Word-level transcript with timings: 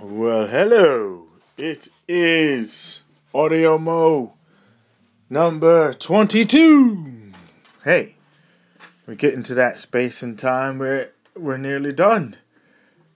Well, 0.00 0.46
hello. 0.46 1.26
It 1.56 1.88
is 2.06 3.02
Audio 3.34 3.78
Mo 3.78 4.34
number 5.28 5.92
22. 5.92 7.32
Hey, 7.82 8.14
we're 9.08 9.16
getting 9.16 9.42
to 9.42 9.54
that 9.54 9.76
space 9.76 10.22
and 10.22 10.38
time 10.38 10.78
where 10.78 11.10
we're 11.34 11.56
nearly 11.56 11.92
done 11.92 12.36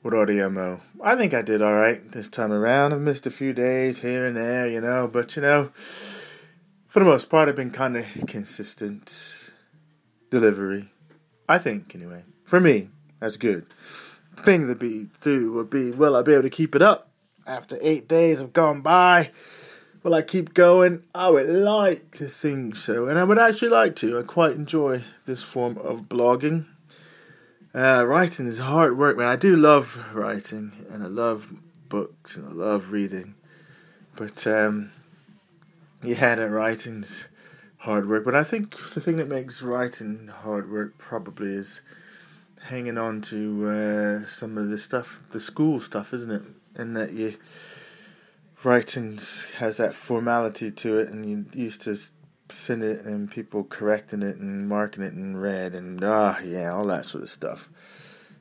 with 0.02 0.12
Audio 0.12 0.50
Mo. 0.50 0.80
I 1.00 1.14
think 1.14 1.34
I 1.34 1.42
did 1.42 1.62
alright 1.62 2.10
this 2.10 2.26
time 2.26 2.50
around. 2.50 2.92
I've 2.92 3.00
missed 3.00 3.28
a 3.28 3.30
few 3.30 3.52
days 3.52 4.02
here 4.02 4.26
and 4.26 4.36
there, 4.36 4.66
you 4.66 4.80
know, 4.80 5.06
but 5.06 5.36
you 5.36 5.42
know, 5.42 5.66
for 6.88 6.98
the 6.98 7.04
most 7.04 7.30
part, 7.30 7.48
I've 7.48 7.54
been 7.54 7.70
kind 7.70 7.96
of 7.96 8.06
consistent 8.26 9.52
delivery. 10.30 10.88
I 11.48 11.58
think, 11.58 11.94
anyway. 11.94 12.24
For 12.42 12.58
me, 12.58 12.88
that's 13.20 13.36
good 13.36 13.66
thing 14.36 14.66
to 14.68 14.74
be 14.74 15.08
do 15.20 15.52
would 15.52 15.70
be 15.70 15.90
will 15.90 16.16
I 16.16 16.22
be 16.22 16.32
able 16.32 16.42
to 16.42 16.50
keep 16.50 16.74
it 16.74 16.82
up 16.82 17.08
after 17.46 17.76
eight 17.82 18.08
days 18.08 18.40
have 18.40 18.52
gone 18.52 18.80
by? 18.80 19.30
Will 20.02 20.14
I 20.14 20.22
keep 20.22 20.52
going? 20.52 21.04
I 21.14 21.30
would 21.30 21.48
like 21.48 22.10
to 22.12 22.26
think 22.26 22.74
so, 22.74 23.06
and 23.06 23.18
I 23.18 23.24
would 23.24 23.38
actually 23.38 23.68
like 23.68 23.94
to. 23.96 24.18
I 24.18 24.22
quite 24.22 24.52
enjoy 24.52 25.04
this 25.26 25.44
form 25.44 25.78
of 25.78 26.08
blogging. 26.08 26.66
Uh, 27.72 28.04
writing 28.06 28.46
is 28.46 28.58
hard 28.58 28.98
work, 28.98 29.16
man. 29.16 29.28
I 29.28 29.36
do 29.36 29.54
love 29.54 30.12
writing, 30.12 30.72
and 30.90 31.04
I 31.04 31.06
love 31.06 31.54
books, 31.88 32.36
and 32.36 32.48
I 32.48 32.50
love 32.50 32.90
reading. 32.90 33.36
But 34.16 34.44
um, 34.46 34.90
yeah, 36.02 36.34
that 36.34 36.50
writing's 36.50 37.28
hard 37.78 38.08
work. 38.08 38.24
But 38.24 38.34
I 38.34 38.42
think 38.42 38.76
the 38.94 39.00
thing 39.00 39.18
that 39.18 39.28
makes 39.28 39.62
writing 39.62 40.28
hard 40.28 40.70
work 40.70 40.98
probably 40.98 41.54
is 41.54 41.80
hanging 42.64 42.98
on 42.98 43.20
to 43.22 43.68
uh, 43.68 44.26
some 44.26 44.56
of 44.58 44.68
the 44.68 44.78
stuff, 44.78 45.22
the 45.30 45.40
school 45.40 45.80
stuff, 45.80 46.12
isn't 46.12 46.30
it? 46.30 46.42
And 46.74 46.96
that 46.96 47.12
you 47.12 47.34
writing 48.64 49.18
has 49.58 49.76
that 49.76 49.94
formality 49.94 50.70
to 50.70 50.98
it, 50.98 51.08
and 51.08 51.26
you 51.26 51.46
used 51.54 51.82
to 51.82 51.96
send 52.48 52.82
it 52.82 53.04
and 53.04 53.30
people 53.30 53.64
correcting 53.64 54.22
it 54.22 54.36
and 54.36 54.68
marking 54.68 55.02
it 55.02 55.14
in 55.14 55.36
red 55.36 55.74
and 55.74 56.04
ah 56.04 56.38
yeah, 56.40 56.70
all 56.70 56.86
that 56.86 57.04
sort 57.04 57.22
of 57.22 57.28
stuff. 57.28 57.68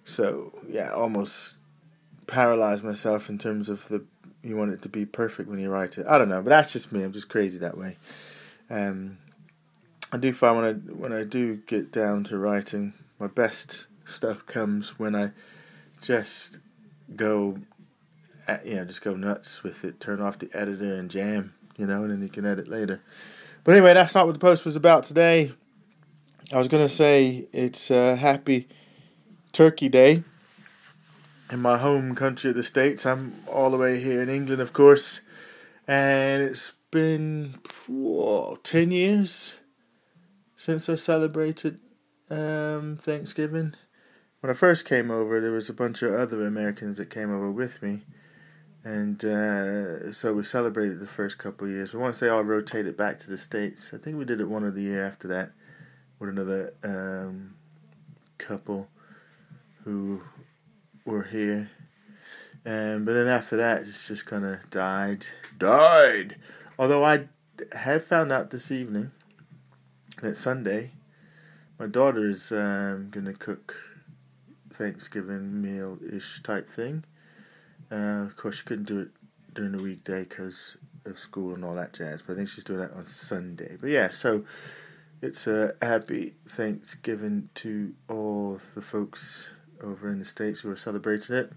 So 0.03 0.51
yeah, 0.67 0.91
almost 0.91 1.59
paralyzed 2.27 2.83
myself 2.83 3.29
in 3.29 3.37
terms 3.37 3.69
of 3.69 3.87
the 3.87 4.03
you 4.43 4.57
want 4.57 4.73
it 4.73 4.81
to 4.81 4.89
be 4.89 5.05
perfect 5.05 5.49
when 5.49 5.59
you 5.59 5.69
write 5.69 5.97
it. 5.97 6.07
I 6.07 6.17
don't 6.17 6.29
know, 6.29 6.41
but 6.41 6.49
that's 6.49 6.73
just 6.73 6.91
me. 6.91 7.03
I'm 7.03 7.11
just 7.11 7.29
crazy 7.29 7.59
that 7.59 7.77
way. 7.77 7.97
Um, 8.69 9.17
I 10.11 10.17
do 10.17 10.33
find 10.33 10.57
when 10.57 10.65
I 10.65 10.73
when 10.73 11.13
I 11.13 11.23
do 11.23 11.57
get 11.67 11.91
down 11.91 12.23
to 12.25 12.37
writing, 12.37 12.93
my 13.19 13.27
best 13.27 13.87
stuff 14.11 14.45
comes 14.45 14.99
when 14.99 15.15
I 15.15 15.31
just 16.01 16.59
go, 17.15 17.57
you 18.65 18.75
know, 18.75 18.85
just 18.85 19.01
go 19.01 19.15
nuts 19.15 19.63
with 19.63 19.83
it. 19.83 19.99
Turn 19.99 20.21
off 20.21 20.39
the 20.39 20.49
editor 20.53 20.95
and 20.95 21.09
jam, 21.09 21.53
you 21.77 21.85
know, 21.85 22.03
and 22.03 22.11
then 22.11 22.21
you 22.21 22.29
can 22.29 22.45
edit 22.45 22.67
later. 22.67 23.01
But 23.63 23.75
anyway, 23.75 23.93
that's 23.93 24.15
not 24.15 24.25
what 24.25 24.33
the 24.33 24.39
post 24.39 24.65
was 24.65 24.75
about 24.75 25.03
today. 25.03 25.53
I 26.53 26.57
was 26.57 26.67
gonna 26.67 26.89
say 26.89 27.47
it's 27.53 27.91
a 27.91 28.15
happy 28.15 28.67
Turkey 29.53 29.89
Day 29.89 30.23
in 31.51 31.59
my 31.59 31.77
home 31.77 32.15
country 32.15 32.49
of 32.49 32.55
the 32.55 32.63
States. 32.63 33.05
I'm 33.05 33.35
all 33.47 33.69
the 33.69 33.77
way 33.77 34.01
here 34.01 34.21
in 34.21 34.29
England, 34.29 34.61
of 34.61 34.73
course, 34.73 35.21
and 35.87 36.41
it's 36.41 36.73
been 36.89 37.55
whoa, 37.87 38.57
ten 38.63 38.91
years 38.91 39.59
since 40.55 40.89
I 40.89 40.95
celebrated 40.95 41.79
um, 42.29 42.97
Thanksgiving 42.99 43.75
when 44.41 44.49
I 44.49 44.53
first 44.53 44.85
came 44.85 45.11
over, 45.11 45.39
there 45.39 45.51
was 45.51 45.69
a 45.69 45.73
bunch 45.73 46.01
of 46.01 46.13
other 46.13 46.45
Americans 46.45 46.97
that 46.97 47.11
came 47.11 47.33
over 47.33 47.49
with 47.49 47.81
me, 47.83 48.01
and 48.83 49.23
uh, 49.23 50.11
so 50.11 50.33
we 50.33 50.43
celebrated 50.43 50.99
the 50.99 51.05
first 51.05 51.37
couple 51.37 51.67
of 51.67 51.73
years. 51.73 51.91
But 51.91 52.01
once 52.01 52.19
they 52.19 52.27
all 52.27 52.41
rotated 52.41 52.97
back 52.97 53.19
to 53.19 53.29
the 53.29 53.37
states, 53.37 53.93
I 53.93 53.97
think 53.97 54.17
we 54.17 54.25
did 54.25 54.41
it 54.41 54.49
one 54.49 54.63
of 54.63 54.73
the 54.73 54.81
year 54.81 55.05
after 55.05 55.27
that 55.27 55.51
with 56.17 56.29
another 56.29 56.73
um, 56.83 57.53
couple 58.39 58.89
who 59.83 60.23
were 61.05 61.23
here. 61.23 61.69
Um, 62.65 63.05
but 63.05 63.13
then 63.13 63.27
after 63.27 63.57
that, 63.57 63.81
it's 63.81 64.07
just 64.07 64.25
kind 64.25 64.43
of 64.43 64.69
died. 64.71 65.27
Died! 65.59 66.37
Although 66.79 67.03
I 67.03 67.27
have 67.73 68.03
found 68.03 68.31
out 68.31 68.49
this 68.49 68.71
evening 68.71 69.11
that 70.23 70.35
Sunday, 70.35 70.93
my 71.77 71.85
daughter 71.85 72.27
is 72.27 72.51
um, 72.51 73.09
going 73.11 73.25
to 73.25 73.33
cook 73.33 73.90
Thanksgiving 74.81 75.61
meal 75.61 75.99
ish 76.11 76.41
type 76.41 76.67
thing. 76.67 77.03
Uh, 77.91 78.25
of 78.25 78.35
course, 78.35 78.57
she 78.57 78.63
couldn't 78.63 78.87
do 78.87 78.99
it 79.01 79.09
during 79.53 79.73
the 79.73 79.83
weekday 79.83 80.23
because 80.23 80.75
of 81.05 81.19
school 81.19 81.53
and 81.53 81.63
all 81.63 81.75
that 81.75 81.93
jazz, 81.93 82.23
but 82.23 82.33
I 82.33 82.35
think 82.37 82.49
she's 82.49 82.63
doing 82.63 82.79
that 82.79 82.93
on 82.93 83.05
Sunday. 83.05 83.77
But 83.79 83.91
yeah, 83.91 84.09
so 84.09 84.43
it's 85.21 85.45
a 85.45 85.75
happy 85.83 86.33
Thanksgiving 86.47 87.49
to 87.55 87.93
all 88.09 88.59
the 88.73 88.81
folks 88.81 89.51
over 89.83 90.09
in 90.09 90.17
the 90.17 90.25
States 90.25 90.61
who 90.61 90.71
are 90.71 90.75
celebrating 90.75 91.35
it. 91.35 91.51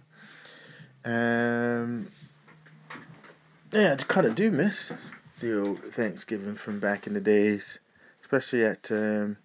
Um, 1.03 2.09
yeah, 3.73 3.93
I 3.93 3.95
just 3.95 4.09
kind 4.09 4.27
of 4.27 4.35
do 4.35 4.51
miss 4.51 4.93
the 5.41 5.63
old 5.63 5.79
Thanksgiving 5.79 6.57
from 6.57 6.79
back 6.79 7.07
in 7.07 7.15
the 7.15 7.23
days, 7.23 7.81
especially 8.21 8.67
at 8.67 8.93
um, 8.93 9.39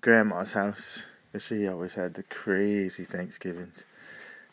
Grandma's 0.00 0.54
house 0.54 1.04
she 1.40 1.66
always 1.66 1.94
had 1.94 2.14
the 2.14 2.22
crazy 2.24 3.04
Thanksgivings. 3.04 3.86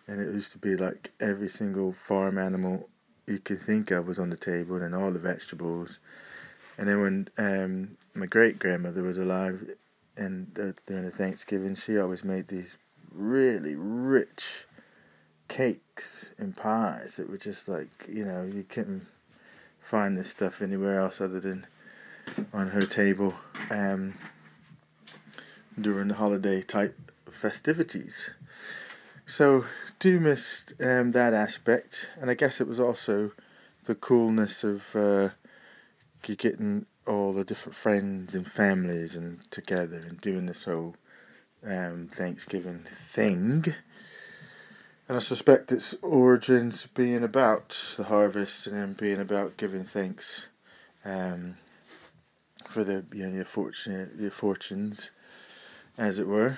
And 0.07 0.22
it 0.22 0.34
used 0.34 0.51
to 0.53 0.57
be 0.57 0.75
like 0.75 1.12
every 1.19 1.50
single 1.50 1.94
farm 1.94 2.38
animal 2.38 2.90
you 3.28 3.40
could 3.40 3.62
think 3.62 3.91
of 3.91 4.07
was 4.07 4.19
on 4.19 4.29
the 4.29 4.38
table 4.38 4.78
and 4.78 4.95
all 4.95 5.12
the 5.12 5.19
vegetables. 5.19 6.00
And 6.78 6.88
then 6.88 7.01
when 7.01 7.28
um, 7.38 7.97
my 8.16 8.25
great 8.25 8.57
grandmother 8.57 9.03
was 9.03 9.18
alive 9.18 9.69
and 10.18 10.47
uh, 10.59 10.72
during 10.85 11.06
the 11.06 11.12
Thanksgiving, 11.12 11.75
she 11.75 11.97
always 11.97 12.23
made 12.23 12.47
these 12.47 12.78
really 13.12 13.75
rich 13.75 14.66
cakes 15.47 16.34
and 16.38 16.56
pies 16.56 17.18
that 17.18 17.29
were 17.29 17.38
just 17.38 17.68
like, 17.68 18.07
you 18.07 18.25
know, 18.25 18.44
you 18.44 18.63
couldn't 18.63 19.06
find 19.79 20.18
this 20.18 20.29
stuff 20.29 20.62
anywhere 20.62 21.00
else 21.00 21.19
other 21.19 21.39
than 21.39 21.68
on 22.53 22.69
her 22.69 22.81
table. 22.81 23.34
Um, 23.69 24.13
during 25.81 26.07
the 26.07 26.16
holiday 26.16 26.62
type 26.62 26.95
festivities. 27.29 28.31
So, 29.25 29.66
do 30.00 30.19
miss 30.19 30.73
um, 30.84 31.12
that 31.12 31.34
aspect, 31.34 32.09
and 32.19 32.29
I 32.29 32.34
guess 32.34 32.59
it 32.59 32.67
was 32.67 32.79
also 32.79 33.31
the 33.85 33.95
coolness 33.95 34.63
of 34.63 34.95
uh, 34.95 35.29
getting 36.22 36.85
all 37.06 37.34
the 37.34 37.44
different 37.44 37.75
friends 37.75 38.35
and 38.35 38.47
families 38.47 39.16
and 39.16 39.39
together 39.51 39.97
and 39.97 40.22
doing 40.22 40.45
this 40.45 40.66
whole 40.66 40.95
um, 41.66 42.07
Thanksgiving 42.09 42.85
thing. 42.85 43.66
And 45.07 45.18
I 45.18 45.19
suspect 45.19 45.72
its 45.72 45.95
origins 46.03 46.88
being 46.88 47.23
about 47.23 47.95
the 47.97 48.03
harvest 48.03 48.68
and 48.68 48.75
then 48.75 48.94
being 48.94 49.19
about 49.19 49.57
giving 49.57 49.84
thanks 49.84 50.47
um, 51.03 51.57
for 52.68 52.84
the 52.84 53.06
you 53.12 53.28
know, 53.28 53.35
your 53.35 53.45
fortune, 53.45 54.12
your 54.19 54.31
fortunes 54.31 55.12
as 56.00 56.18
it 56.18 56.28
were. 56.28 56.58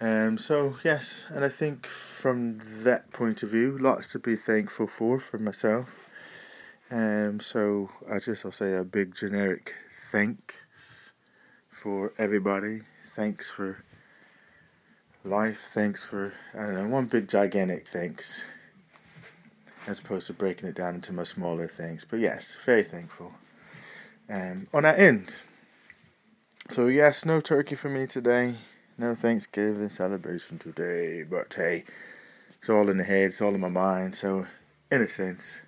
Um, 0.00 0.36
so 0.36 0.76
yes, 0.84 1.24
and 1.30 1.44
I 1.44 1.48
think 1.48 1.86
from 1.86 2.58
that 2.82 3.12
point 3.12 3.42
of 3.42 3.50
view, 3.50 3.78
lots 3.78 4.12
to 4.12 4.18
be 4.18 4.36
thankful 4.36 4.88
for 4.88 5.18
for 5.20 5.38
myself. 5.38 5.98
Um, 6.90 7.40
so 7.40 7.88
I 8.10 8.18
just 8.18 8.44
will 8.44 8.52
say 8.52 8.74
a 8.74 8.84
big 8.84 9.14
generic 9.14 9.74
thanks 10.10 11.12
for 11.70 12.12
everybody. 12.18 12.82
Thanks 13.06 13.50
for 13.50 13.84
life. 15.24 15.58
Thanks 15.72 16.04
for 16.04 16.34
I 16.52 16.66
don't 16.66 16.74
know 16.74 16.88
one 16.88 17.06
big 17.06 17.28
gigantic 17.28 17.86
thanks, 17.88 18.44
as 19.86 20.00
opposed 20.00 20.26
to 20.26 20.32
breaking 20.32 20.68
it 20.68 20.74
down 20.74 20.96
into 20.96 21.12
my 21.12 21.22
smaller 21.22 21.68
things. 21.68 22.04
But 22.04 22.18
yes, 22.18 22.56
very 22.56 22.84
thankful. 22.84 23.32
Um, 24.28 24.66
on 24.74 24.82
that 24.82 24.98
end. 24.98 25.34
So 26.70 26.86
yes, 26.86 27.26
no 27.26 27.40
turkey 27.40 27.74
for 27.74 27.90
me 27.90 28.06
today. 28.06 28.54
No 28.96 29.14
Thanksgiving 29.14 29.90
celebration 29.90 30.58
today. 30.58 31.22
But 31.22 31.52
hey, 31.52 31.84
it's 32.56 32.70
all 32.70 32.88
in 32.88 32.96
the 32.96 33.04
head. 33.04 33.26
It's 33.26 33.42
all 33.42 33.54
in 33.54 33.60
my 33.60 33.68
mind. 33.68 34.14
So, 34.14 34.46
in 34.90 35.02
a 35.02 35.08
sense, 35.08 35.60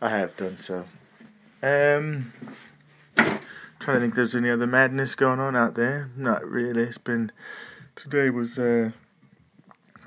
I 0.00 0.10
have 0.10 0.36
done 0.36 0.56
so. 0.56 0.84
Um, 1.64 2.32
trying 3.16 3.96
to 3.96 4.00
think. 4.00 4.14
There's 4.14 4.36
any 4.36 4.50
other 4.50 4.68
madness 4.68 5.16
going 5.16 5.40
on 5.40 5.56
out 5.56 5.74
there? 5.74 6.10
Not 6.16 6.44
really. 6.46 6.84
It's 6.84 6.96
been 6.96 7.32
today 7.96 8.30
was 8.30 8.56
uh, 8.56 8.92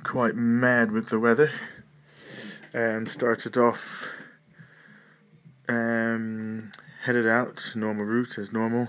quite 0.04 0.36
mad 0.36 0.94
with 0.94 1.10
the 1.10 1.20
weather. 1.20 1.52
Um, 2.74 3.08
started 3.08 3.58
off 3.58 4.10
um, 5.68 6.72
headed 7.04 7.28
out 7.28 7.74
normal 7.76 8.06
route 8.06 8.38
as 8.38 8.54
normal 8.54 8.88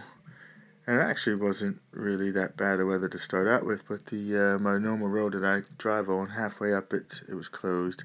and 0.88 0.96
it 0.96 1.04
actually 1.04 1.36
wasn't 1.36 1.82
really 1.90 2.30
that 2.30 2.56
bad 2.56 2.80
of 2.80 2.88
weather 2.88 3.10
to 3.10 3.18
start 3.18 3.46
out 3.46 3.66
with, 3.66 3.86
but 3.86 4.06
the 4.06 4.54
uh, 4.54 4.58
my 4.58 4.78
normal 4.78 5.08
road 5.08 5.34
that 5.34 5.44
I 5.44 5.60
drive 5.76 6.08
on, 6.08 6.30
halfway 6.30 6.72
up 6.72 6.94
it, 6.94 7.20
it 7.28 7.34
was 7.34 7.46
closed, 7.46 8.04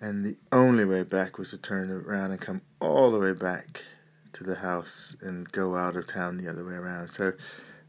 And 0.00 0.24
the 0.24 0.38
only 0.50 0.86
way 0.86 1.02
back 1.02 1.36
was 1.36 1.50
to 1.50 1.58
turn 1.58 1.90
around 1.90 2.30
and 2.30 2.40
come 2.40 2.62
all 2.80 3.10
the 3.10 3.18
way 3.18 3.34
back 3.34 3.84
to 4.32 4.42
the 4.42 4.56
house 4.56 5.14
and 5.20 5.52
go 5.52 5.76
out 5.76 5.94
of 5.94 6.06
town 6.06 6.38
the 6.38 6.48
other 6.48 6.64
way 6.64 6.72
around. 6.72 7.08
So 7.08 7.34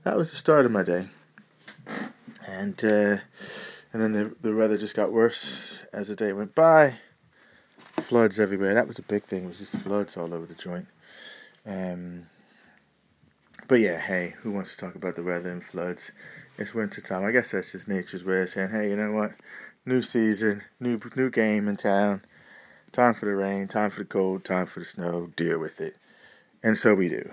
that 0.03 0.17
was 0.17 0.31
the 0.31 0.37
start 0.37 0.65
of 0.65 0.73
my 0.73 0.83
day. 0.83 1.07
And 2.45 2.83
uh, 2.83 3.15
and 3.93 4.01
then 4.01 4.11
the 4.11 4.35
the 4.41 4.53
weather 4.53 4.77
just 4.77 4.93
got 4.93 5.13
worse 5.13 5.79
as 5.93 6.09
the 6.09 6.17
day 6.17 6.33
went 6.33 6.53
by. 6.53 6.95
Floods 8.01 8.41
everywhere. 8.41 8.73
That 8.73 8.87
was 8.87 8.99
a 8.99 9.03
big 9.03 9.23
thing. 9.23 9.45
It 9.45 9.47
was 9.47 9.59
just 9.59 9.77
floods 9.77 10.17
all 10.17 10.33
over 10.33 10.45
the 10.45 10.53
joint. 10.53 10.87
Um, 11.65 12.27
but 13.71 13.79
yeah, 13.79 14.01
hey, 14.01 14.33
who 14.41 14.51
wants 14.51 14.75
to 14.75 14.85
talk 14.85 14.95
about 14.95 15.15
the 15.15 15.23
weather 15.23 15.49
and 15.49 15.63
floods? 15.63 16.11
It's 16.57 16.73
winter 16.73 16.99
time. 16.99 17.23
I 17.23 17.31
guess 17.31 17.51
that's 17.51 17.71
just 17.71 17.87
nature's 17.87 18.25
way 18.25 18.41
of 18.41 18.49
saying, 18.49 18.71
hey, 18.71 18.89
you 18.89 18.97
know 18.97 19.13
what? 19.13 19.31
New 19.85 20.01
season, 20.01 20.63
new 20.81 20.99
new 21.15 21.29
game 21.29 21.69
in 21.69 21.77
town. 21.77 22.21
Time 22.91 23.13
for 23.13 23.27
the 23.27 23.33
rain, 23.33 23.69
time 23.69 23.89
for 23.89 24.01
the 24.01 24.09
cold, 24.09 24.43
time 24.43 24.65
for 24.65 24.81
the 24.81 24.85
snow. 24.85 25.31
Deal 25.37 25.57
with 25.57 25.79
it, 25.79 25.95
and 26.61 26.77
so 26.77 26.93
we 26.93 27.07
do. 27.07 27.31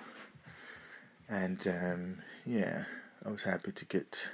And 1.29 1.67
um, 1.67 2.19
yeah, 2.47 2.85
I 3.27 3.31
was 3.31 3.43
happy 3.43 3.73
to 3.73 3.85
get 3.85 4.31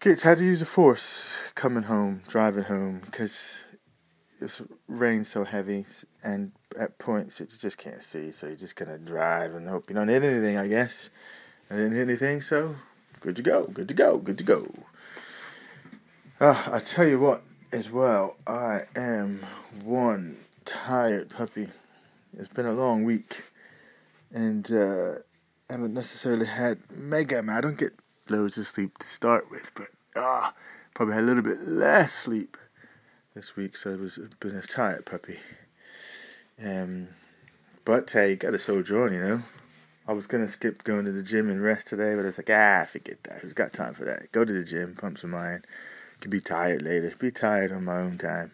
get 0.00 0.22
had 0.22 0.38
to 0.38 0.44
use 0.44 0.62
a 0.62 0.66
force 0.66 1.36
coming 1.54 1.82
home, 1.82 2.22
driving 2.26 2.64
home, 2.64 3.02
because 3.04 3.60
it's 4.40 4.62
rain 4.88 5.26
so 5.26 5.44
heavy, 5.44 5.84
and 6.24 6.52
at 6.78 6.98
points 6.98 7.40
you 7.40 7.46
just 7.46 7.78
can't 7.78 8.02
see, 8.02 8.32
so 8.32 8.46
you're 8.46 8.56
just 8.56 8.76
gonna 8.76 8.98
drive 8.98 9.54
and 9.54 9.68
hope 9.68 9.88
you 9.88 9.94
don't 9.94 10.08
hit 10.08 10.22
anything. 10.22 10.58
I 10.58 10.68
guess 10.68 11.10
I 11.70 11.76
didn't 11.76 11.92
hit 11.92 12.08
anything, 12.08 12.40
so 12.40 12.76
good 13.20 13.36
to 13.36 13.42
go, 13.42 13.64
good 13.66 13.88
to 13.88 13.94
go, 13.94 14.18
good 14.18 14.38
to 14.38 14.44
go. 14.44 14.66
Uh, 16.40 16.62
I 16.72 16.80
tell 16.80 17.06
you 17.06 17.20
what, 17.20 17.42
as 17.72 17.90
well, 17.90 18.36
I 18.46 18.82
am 18.96 19.40
one 19.84 20.36
tired 20.64 21.30
puppy. 21.30 21.68
It's 22.36 22.48
been 22.48 22.66
a 22.66 22.72
long 22.72 23.04
week, 23.04 23.44
and 24.32 24.70
uh, 24.72 25.14
I 25.70 25.72
haven't 25.72 25.94
necessarily 25.94 26.46
had 26.46 26.78
mega. 26.90 27.44
I 27.48 27.60
don't 27.60 27.78
get 27.78 27.92
loads 28.28 28.58
of 28.58 28.66
sleep 28.66 28.98
to 28.98 29.06
start 29.06 29.50
with, 29.50 29.70
but 29.74 29.88
ah, 30.16 30.48
uh, 30.48 30.52
probably 30.94 31.14
had 31.14 31.24
a 31.24 31.26
little 31.26 31.42
bit 31.42 31.66
less 31.66 32.12
sleep 32.12 32.56
this 33.34 33.56
week, 33.56 33.76
so 33.76 33.90
it 33.90 34.00
was 34.00 34.18
been 34.40 34.56
a 34.56 34.62
tired 34.62 35.06
puppy. 35.06 35.38
Um, 36.62 37.08
but 37.84 38.10
hey, 38.10 38.36
got 38.36 38.54
a 38.54 38.58
soldier 38.58 39.04
on, 39.04 39.12
you 39.12 39.20
know. 39.20 39.42
I 40.06 40.12
was 40.12 40.26
gonna 40.26 40.48
skip 40.48 40.82
going 40.82 41.04
to 41.04 41.12
the 41.12 41.22
gym 41.22 41.48
and 41.48 41.62
rest 41.62 41.86
today, 41.86 42.14
but 42.14 42.24
it's 42.24 42.38
like 42.38 42.50
ah, 42.50 42.84
forget 42.90 43.22
that. 43.24 43.38
Who's 43.38 43.52
got 43.52 43.72
time 43.72 43.94
for 43.94 44.04
that? 44.04 44.32
Go 44.32 44.44
to 44.44 44.52
the 44.52 44.64
gym, 44.64 44.96
pump 44.96 45.18
some 45.18 45.34
iron. 45.34 45.64
Can 46.20 46.30
be 46.30 46.40
tired 46.40 46.82
later. 46.82 47.12
Be 47.18 47.30
tired 47.30 47.72
on 47.72 47.84
my 47.84 47.96
own 47.96 48.18
time. 48.18 48.52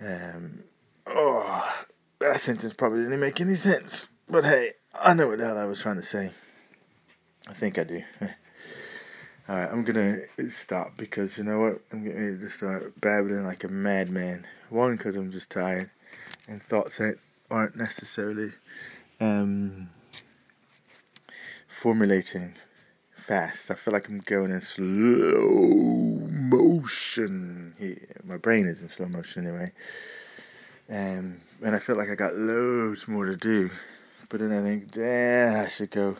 Um, 0.00 0.64
oh, 1.06 1.84
that 2.18 2.40
sentence 2.40 2.72
probably 2.72 3.02
didn't 3.02 3.20
make 3.20 3.40
any 3.40 3.54
sense. 3.54 4.08
But 4.28 4.44
hey, 4.44 4.72
I 4.94 5.14
know 5.14 5.28
what 5.28 5.38
the 5.38 5.46
hell 5.46 5.58
I 5.58 5.64
was 5.64 5.80
trying 5.80 5.96
to 5.96 6.02
say. 6.02 6.32
I 7.48 7.52
think 7.52 7.78
I 7.78 7.84
do. 7.84 8.02
Alright, 9.48 9.72
I'm 9.72 9.82
gonna 9.82 10.20
stop 10.48 10.96
because 10.96 11.36
you 11.36 11.44
know 11.44 11.58
what? 11.58 11.80
I'm 11.92 12.04
getting 12.04 12.22
ready 12.22 12.38
to 12.38 12.48
start 12.48 13.00
babbling 13.00 13.44
like 13.44 13.64
a 13.64 13.68
madman. 13.68 14.46
One, 14.68 14.96
because 14.96 15.16
I'm 15.16 15.32
just 15.32 15.50
tired, 15.50 15.90
and 16.48 16.62
thoughts 16.62 16.98
that 16.98 17.16
aren't 17.50 17.76
necessarily 17.76 18.52
um, 19.20 19.90
formulating 21.66 22.54
fast. 23.14 23.70
I 23.70 23.74
feel 23.74 23.92
like 23.92 24.08
I'm 24.08 24.20
going 24.20 24.50
in 24.50 24.60
slow 24.60 26.28
motion 26.30 27.74
here. 27.78 28.16
My 28.24 28.36
brain 28.36 28.66
is 28.66 28.82
in 28.82 28.88
slow 28.88 29.06
motion 29.06 29.46
anyway. 29.46 29.72
Um, 30.88 31.40
and 31.62 31.76
I 31.76 31.78
feel 31.78 31.96
like 31.96 32.10
I 32.10 32.14
got 32.14 32.36
loads 32.36 33.06
more 33.06 33.26
to 33.26 33.36
do. 33.36 33.70
But 34.28 34.40
then 34.40 34.52
I 34.52 34.62
think, 34.62 34.90
damn, 34.90 35.64
I 35.64 35.68
should 35.68 35.90
go 35.90 36.16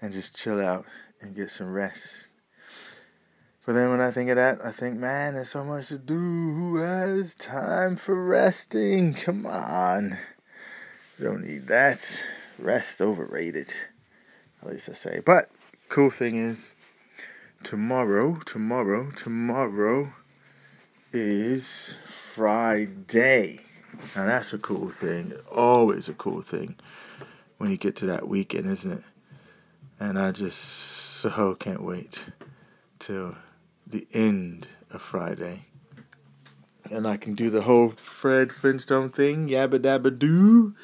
and 0.00 0.12
just 0.12 0.36
chill 0.36 0.64
out 0.64 0.86
and 1.20 1.34
get 1.34 1.50
some 1.50 1.72
rest 1.72 2.28
but 3.66 3.72
then 3.72 3.90
when 3.90 4.00
I 4.00 4.10
think 4.10 4.30
of 4.30 4.36
that, 4.36 4.58
I 4.64 4.70
think, 4.70 4.98
man, 4.98 5.34
there's 5.34 5.50
so 5.50 5.64
much 5.64 5.88
to 5.88 5.98
do. 5.98 6.14
Who 6.14 6.76
has 6.76 7.34
time 7.34 7.96
for 7.96 8.14
resting? 8.24 9.14
Come 9.14 9.46
on. 9.46 10.18
Don't 11.20 11.44
need 11.44 11.66
that. 11.68 12.22
Rest 12.58 13.00
overrated. 13.00 13.72
At 14.62 14.70
least 14.70 14.88
I 14.88 14.94
say. 14.94 15.20
But 15.24 15.50
cool 15.88 16.10
thing 16.10 16.36
is 16.36 16.72
tomorrow, 17.62 18.40
tomorrow, 18.44 19.10
tomorrow 19.10 20.12
is 21.12 21.96
Friday. 22.04 23.60
Now 24.16 24.26
that's 24.26 24.52
a 24.52 24.58
cool 24.58 24.90
thing. 24.90 25.32
Always 25.50 26.08
a 26.08 26.14
cool 26.14 26.42
thing 26.42 26.76
when 27.58 27.70
you 27.70 27.76
get 27.76 27.96
to 27.96 28.06
that 28.06 28.28
weekend, 28.28 28.66
isn't 28.66 28.92
it? 28.92 29.04
And 30.00 30.18
I 30.18 30.32
just 30.32 30.58
so 30.58 31.54
can't 31.54 31.82
wait 31.82 32.26
till 32.98 33.36
the 33.86 34.06
end 34.12 34.68
of 34.90 35.02
Friday. 35.02 35.66
And 36.90 37.06
I 37.06 37.16
can 37.16 37.34
do 37.34 37.50
the 37.50 37.62
whole 37.62 37.90
Fred 37.90 38.52
Flintstone 38.52 39.10
thing, 39.10 39.48
yabba 39.48 39.78
dabba 39.78 40.18
doo, 40.18 40.74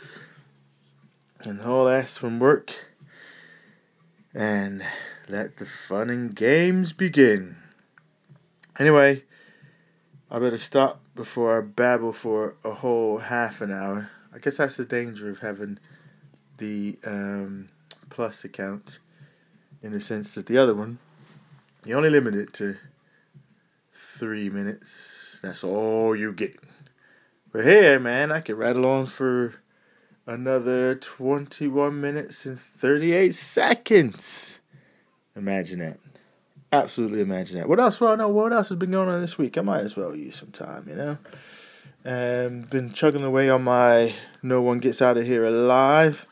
and 1.44 1.60
all 1.60 1.84
that's 1.84 2.18
from 2.18 2.38
work. 2.38 2.92
And 4.32 4.82
let 5.28 5.58
the 5.58 5.66
fun 5.66 6.08
and 6.08 6.34
games 6.34 6.92
begin. 6.92 7.56
Anyway, 8.78 9.24
I 10.30 10.38
better 10.38 10.58
stop 10.58 11.00
before 11.14 11.58
I 11.58 11.60
babble 11.60 12.12
for 12.12 12.54
a 12.64 12.70
whole 12.70 13.18
half 13.18 13.60
an 13.60 13.70
hour. 13.70 14.10
I 14.32 14.38
guess 14.38 14.56
that's 14.56 14.76
the 14.76 14.84
danger 14.84 15.28
of 15.28 15.40
having 15.40 15.78
the 16.58 16.98
um, 17.04 17.66
plus 18.08 18.44
account 18.44 19.00
in 19.82 19.92
the 19.92 20.00
sense 20.00 20.34
that 20.34 20.46
the 20.46 20.56
other 20.56 20.74
one, 20.74 20.98
you 21.84 21.94
only 21.94 22.10
limit 22.10 22.34
it 22.34 22.52
to 22.54 22.76
three 24.20 24.50
minutes. 24.50 25.40
That's 25.42 25.64
all 25.64 26.14
you 26.14 26.32
get. 26.32 26.56
But 27.52 27.64
here, 27.64 27.98
man, 27.98 28.30
I 28.30 28.40
could 28.40 28.58
rattle 28.58 28.86
on 28.86 29.06
for 29.06 29.54
another 30.26 30.94
21 30.94 32.00
minutes 32.00 32.44
and 32.46 32.60
38 32.60 33.34
seconds. 33.34 34.60
Imagine 35.34 35.78
that. 35.80 35.98
Absolutely 36.70 37.22
imagine 37.22 37.58
that. 37.58 37.68
What 37.68 37.80
else? 37.80 38.00
Well, 38.00 38.16
no, 38.16 38.28
what 38.28 38.52
else 38.52 38.68
has 38.68 38.76
been 38.76 38.92
going 38.92 39.08
on 39.08 39.22
this 39.22 39.38
week? 39.38 39.58
I 39.58 39.62
might 39.62 39.80
as 39.80 39.96
well 39.96 40.14
use 40.14 40.36
some 40.36 40.52
time, 40.52 40.86
you 40.86 40.94
know? 40.94 41.18
Um, 42.04 42.62
been 42.62 42.92
chugging 42.92 43.24
away 43.24 43.50
on 43.50 43.64
my 43.64 44.14
No 44.42 44.62
One 44.62 44.78
Gets 44.78 45.02
Out 45.02 45.16
of 45.16 45.24
Here 45.24 45.44
Alive 45.44 46.26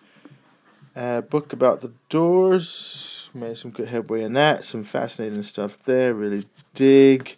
uh, 0.99 1.21
book 1.21 1.53
about 1.53 1.81
the 1.81 1.93
doors. 2.09 3.31
Made 3.33 3.57
some 3.57 3.71
good 3.71 3.89
headway 3.89 4.23
in 4.25 4.33
that. 4.35 4.65
Some 4.65 4.85
fascinating 4.85 5.43
stuff 5.43 5.79
there. 5.79 6.13
Really 6.13 6.47
dig 6.75 7.38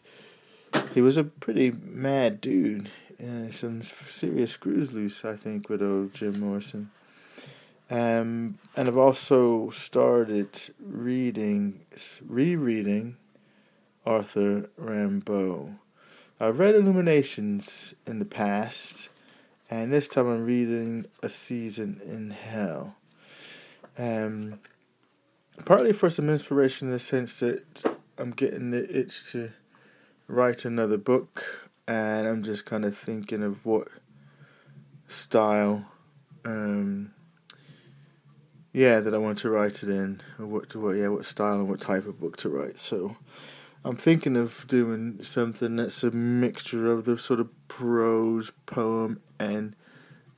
he 0.94 1.00
was 1.00 1.16
a 1.16 1.24
pretty 1.24 1.70
mad 1.70 2.40
dude. 2.40 2.90
Uh, 3.22 3.50
some 3.50 3.82
serious 3.82 4.52
screws 4.52 4.92
loose, 4.92 5.24
I 5.24 5.36
think, 5.36 5.68
with 5.68 5.82
old 5.82 6.14
Jim 6.14 6.40
Morrison. 6.40 6.90
Um, 7.90 8.58
and 8.76 8.88
I've 8.88 8.96
also 8.96 9.70
started 9.70 10.58
reading, 10.80 11.80
rereading 12.26 13.16
Arthur 14.06 14.70
Rimbaud. 14.78 15.76
I've 16.38 16.58
read 16.58 16.74
Illuminations 16.74 17.94
in 18.06 18.18
the 18.18 18.24
past, 18.24 19.10
and 19.68 19.92
this 19.92 20.08
time 20.08 20.28
I'm 20.28 20.46
reading 20.46 21.06
A 21.22 21.28
Season 21.28 22.00
in 22.04 22.30
Hell. 22.30 22.96
Um, 23.98 24.60
partly 25.64 25.92
for 25.92 26.08
some 26.08 26.30
inspiration 26.30 26.88
in 26.88 26.92
the 26.92 26.98
sense 26.98 27.40
that 27.40 27.84
I'm 28.16 28.30
getting 28.30 28.70
the 28.70 28.98
itch 28.98 29.32
to 29.32 29.52
write 30.30 30.64
another 30.64 30.96
book, 30.96 31.68
and 31.88 32.26
I'm 32.26 32.42
just 32.42 32.64
kind 32.64 32.84
of 32.84 32.96
thinking 32.96 33.42
of 33.42 33.64
what 33.64 33.88
style, 35.08 35.86
um, 36.44 37.12
yeah, 38.72 39.00
that 39.00 39.12
I 39.12 39.18
want 39.18 39.38
to 39.38 39.50
write 39.50 39.82
it 39.82 39.88
in, 39.88 40.20
or 40.38 40.46
what 40.46 40.70
to 40.70 40.80
what, 40.80 40.96
yeah, 40.96 41.08
what 41.08 41.24
style 41.24 41.60
and 41.60 41.68
what 41.68 41.80
type 41.80 42.06
of 42.06 42.20
book 42.20 42.36
to 42.38 42.48
write. 42.48 42.78
So, 42.78 43.16
I'm 43.84 43.96
thinking 43.96 44.36
of 44.36 44.66
doing 44.68 45.20
something 45.20 45.76
that's 45.76 46.04
a 46.04 46.10
mixture 46.12 46.90
of 46.90 47.06
the 47.06 47.18
sort 47.18 47.40
of 47.40 47.48
prose, 47.66 48.52
poem, 48.66 49.20
and 49.38 49.74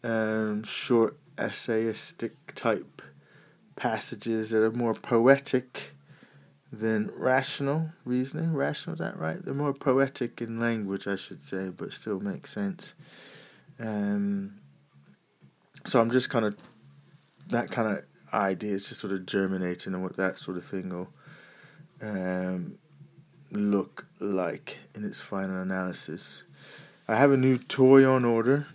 um, 0.02 0.62
short 0.64 1.18
essayistic 1.36 2.32
type 2.54 3.02
passages 3.76 4.50
that 4.50 4.62
are 4.62 4.72
more 4.72 4.94
poetic 4.94 5.92
than 6.72 7.10
rational 7.14 7.90
reasoning. 8.04 8.54
Rational, 8.54 8.94
is 8.94 9.00
that 9.00 9.18
right? 9.18 9.44
They're 9.44 9.52
more 9.52 9.74
poetic 9.74 10.40
in 10.40 10.58
language, 10.58 11.06
I 11.06 11.16
should 11.16 11.42
say, 11.42 11.68
but 11.68 11.92
still 11.92 12.18
make 12.18 12.46
sense. 12.46 12.94
Um, 13.78 14.54
so 15.84 16.00
I'm 16.00 16.10
just 16.10 16.30
kind 16.30 16.46
of 16.46 16.56
that 17.48 17.70
kind 17.70 17.98
of 17.98 18.04
idea 18.32 18.74
is 18.74 18.88
just 18.88 19.00
sort 19.00 19.12
of 19.12 19.26
germinating 19.26 19.92
and 19.92 20.02
what 20.02 20.16
that 20.16 20.38
sort 20.38 20.56
of 20.56 20.64
thing 20.64 20.88
will 20.88 21.08
um, 22.00 22.78
look 23.50 24.06
like 24.18 24.78
in 24.94 25.04
its 25.04 25.20
final 25.20 25.60
analysis. 25.60 26.44
I 27.06 27.16
have 27.16 27.32
a 27.32 27.36
new 27.36 27.58
toy 27.58 28.08
on 28.08 28.24
order, 28.24 28.68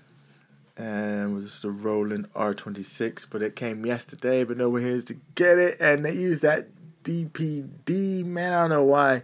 and 0.76 1.32
it 1.32 1.34
was 1.34 1.62
the 1.62 1.72
Roland 1.72 2.32
R26, 2.34 3.26
but 3.32 3.42
it 3.42 3.56
came 3.56 3.86
yesterday, 3.86 4.44
but 4.44 4.58
no 4.58 4.70
one 4.70 4.82
here 4.82 4.92
is 4.92 5.06
to 5.06 5.16
get 5.34 5.58
it, 5.58 5.78
and 5.80 6.06
they 6.06 6.14
use 6.14 6.42
that 6.42 6.68
DPD. 7.08 8.26
Man, 8.26 8.54
I 8.54 8.62
don't 8.62 8.70
know 8.70 8.84
why 8.84 9.24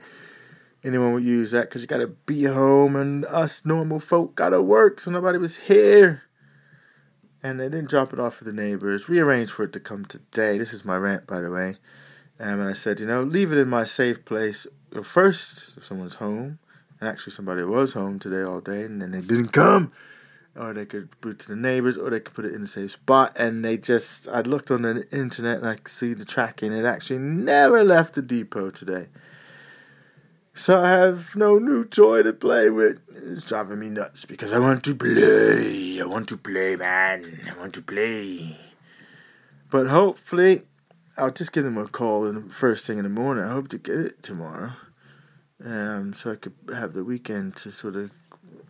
anyone 0.83 1.13
would 1.13 1.23
use 1.23 1.51
that, 1.51 1.69
because 1.69 1.81
you 1.81 1.87
gotta 1.87 2.07
be 2.07 2.45
home, 2.45 2.95
and 2.95 3.25
us 3.25 3.65
normal 3.65 3.99
folk 3.99 4.35
gotta 4.35 4.61
work, 4.61 4.99
so 4.99 5.11
nobody 5.11 5.37
was 5.37 5.57
here. 5.57 6.23
And 7.41 7.59
they 7.59 7.65
didn't 7.65 7.89
drop 7.89 8.13
it 8.13 8.19
off 8.19 8.35
for 8.35 8.45
the 8.45 8.53
neighbors. 8.53 9.09
Rearranged 9.09 9.51
for 9.51 9.63
it 9.63 9.73
to 9.73 9.79
come 9.79 10.05
today. 10.05 10.57
This 10.57 10.71
is 10.71 10.85
my 10.85 10.95
rant, 10.95 11.27
by 11.27 11.41
the 11.41 11.51
way. 11.51 11.75
Um, 12.39 12.61
and 12.61 12.69
I 12.69 12.73
said, 12.73 13.01
you 13.01 13.05
know, 13.05 13.23
leave 13.23 13.51
it 13.51 13.57
in 13.57 13.67
my 13.67 13.83
safe 13.83 14.23
place 14.23 14.65
first 15.01 15.77
if 15.77 15.83
someone's 15.83 16.15
home. 16.15 16.59
And 17.01 17.09
actually, 17.09 17.33
somebody 17.33 17.63
was 17.63 17.93
home 17.93 18.17
today 18.17 18.43
all 18.43 18.61
day, 18.61 18.83
and 18.83 19.01
then 19.01 19.11
they 19.11 19.19
didn't 19.19 19.49
come 19.49 19.91
or 20.55 20.73
they 20.73 20.85
could 20.85 21.09
it 21.25 21.39
to 21.39 21.47
the 21.47 21.55
neighbors, 21.55 21.97
or 21.97 22.09
they 22.09 22.19
could 22.19 22.33
put 22.33 22.45
it 22.45 22.53
in 22.53 22.61
the 22.61 22.67
same 22.67 22.87
spot. 22.87 23.33
And 23.37 23.65
they 23.65 23.77
just, 23.77 24.27
I 24.27 24.41
looked 24.41 24.69
on 24.71 24.83
the 24.83 25.07
internet 25.11 25.57
and 25.57 25.67
I 25.67 25.75
could 25.75 25.87
see 25.87 26.13
the 26.13 26.25
tracking. 26.25 26.71
It 26.71 26.85
actually 26.85 27.19
never 27.19 27.83
left 27.83 28.15
the 28.15 28.21
depot 28.21 28.69
today. 28.69 29.07
So 30.53 30.79
I 30.79 30.89
have 30.91 31.35
no 31.35 31.57
new 31.57 31.83
toy 31.83 32.21
to 32.21 32.31
play 32.31 32.69
with. 32.69 33.01
It's 33.09 33.43
driving 33.43 33.79
me 33.79 33.89
nuts 33.89 34.25
because 34.25 34.53
I 34.53 34.59
want 34.59 34.83
to 34.83 34.93
play. 34.93 35.99
I 35.99 36.05
want 36.05 36.29
to 36.29 36.37
play, 36.37 36.75
man. 36.75 37.41
I 37.49 37.59
want 37.59 37.73
to 37.73 37.81
play. 37.81 38.55
But 39.71 39.87
hopefully, 39.87 40.61
I'll 41.17 41.31
just 41.31 41.53
give 41.53 41.63
them 41.63 41.79
a 41.79 41.87
call 41.87 42.27
in 42.27 42.35
the 42.35 42.53
first 42.53 42.85
thing 42.85 42.99
in 42.99 43.03
the 43.03 43.09
morning. 43.09 43.43
I 43.43 43.51
hope 43.51 43.69
to 43.69 43.79
get 43.79 43.97
it 43.97 44.21
tomorrow. 44.21 44.73
Um, 45.65 46.13
so 46.13 46.31
I 46.31 46.35
could 46.35 46.53
have 46.75 46.93
the 46.93 47.03
weekend 47.03 47.55
to 47.57 47.71
sort 47.71 47.95
of 47.95 48.11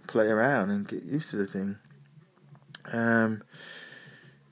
play 0.07 0.27
around 0.27 0.69
and 0.69 0.87
get 0.87 1.03
used 1.03 1.31
to 1.31 1.37
the 1.37 1.47
thing. 1.47 1.77
Um, 2.91 3.43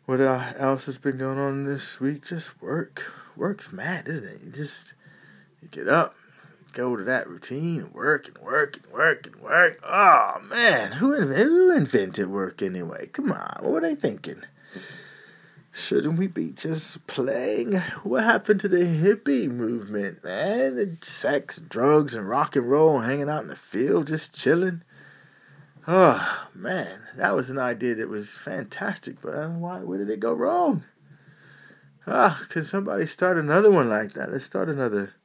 what 0.05 0.19
else 0.19 0.85
has 0.85 0.97
been 0.97 1.17
going 1.17 1.37
on 1.37 1.65
this 1.65 1.99
week? 1.99 2.25
Just 2.25 2.61
work. 2.61 3.13
Work's 3.35 3.71
mad, 3.71 4.07
isn't 4.07 4.27
it? 4.27 4.41
You 4.45 4.51
just 4.51 4.93
you 5.61 5.67
get 5.69 5.87
up, 5.87 6.15
go 6.73 6.95
to 6.95 7.03
that 7.03 7.27
routine, 7.27 7.91
work 7.93 8.27
and 8.27 8.37
work 8.37 8.77
and 8.77 8.91
work 8.91 9.27
and 9.27 9.35
work. 9.37 9.79
Oh 9.83 10.41
man, 10.49 10.93
who 10.93 11.15
who 11.15 11.71
invented 11.71 12.29
work 12.29 12.61
anyway? 12.61 13.07
Come 13.07 13.31
on, 13.31 13.57
what 13.61 13.71
were 13.71 13.81
they 13.81 13.95
thinking? 13.95 14.43
Shouldn't 15.73 16.19
we 16.19 16.27
be 16.27 16.51
just 16.51 17.07
playing? 17.07 17.75
What 18.03 18.25
happened 18.25 18.59
to 18.61 18.67
the 18.67 18.79
hippie 18.79 19.49
movement, 19.49 20.21
man? 20.21 20.75
The 20.75 20.97
sex, 21.01 21.59
drugs, 21.59 22.13
and 22.13 22.27
rock 22.27 22.57
and 22.57 22.69
roll, 22.69 22.99
hanging 22.99 23.29
out 23.29 23.43
in 23.43 23.47
the 23.47 23.55
field, 23.55 24.07
just 24.07 24.35
chilling. 24.35 24.81
Oh 25.87 26.47
man, 26.53 27.01
that 27.15 27.35
was 27.35 27.49
an 27.49 27.57
idea 27.57 27.95
that 27.95 28.07
was 28.07 28.37
fantastic, 28.37 29.19
but 29.19 29.33
uh, 29.33 29.47
why? 29.49 29.79
Where 29.79 29.97
did 29.97 30.11
it 30.11 30.19
go 30.19 30.33
wrong? 30.33 30.83
Ah, 32.05 32.45
can 32.49 32.65
somebody 32.65 33.07
start 33.07 33.37
another 33.37 33.71
one 33.71 33.89
like 33.89 34.13
that? 34.13 34.31
Let's 34.31 34.43
start 34.43 34.69
another 34.69 35.15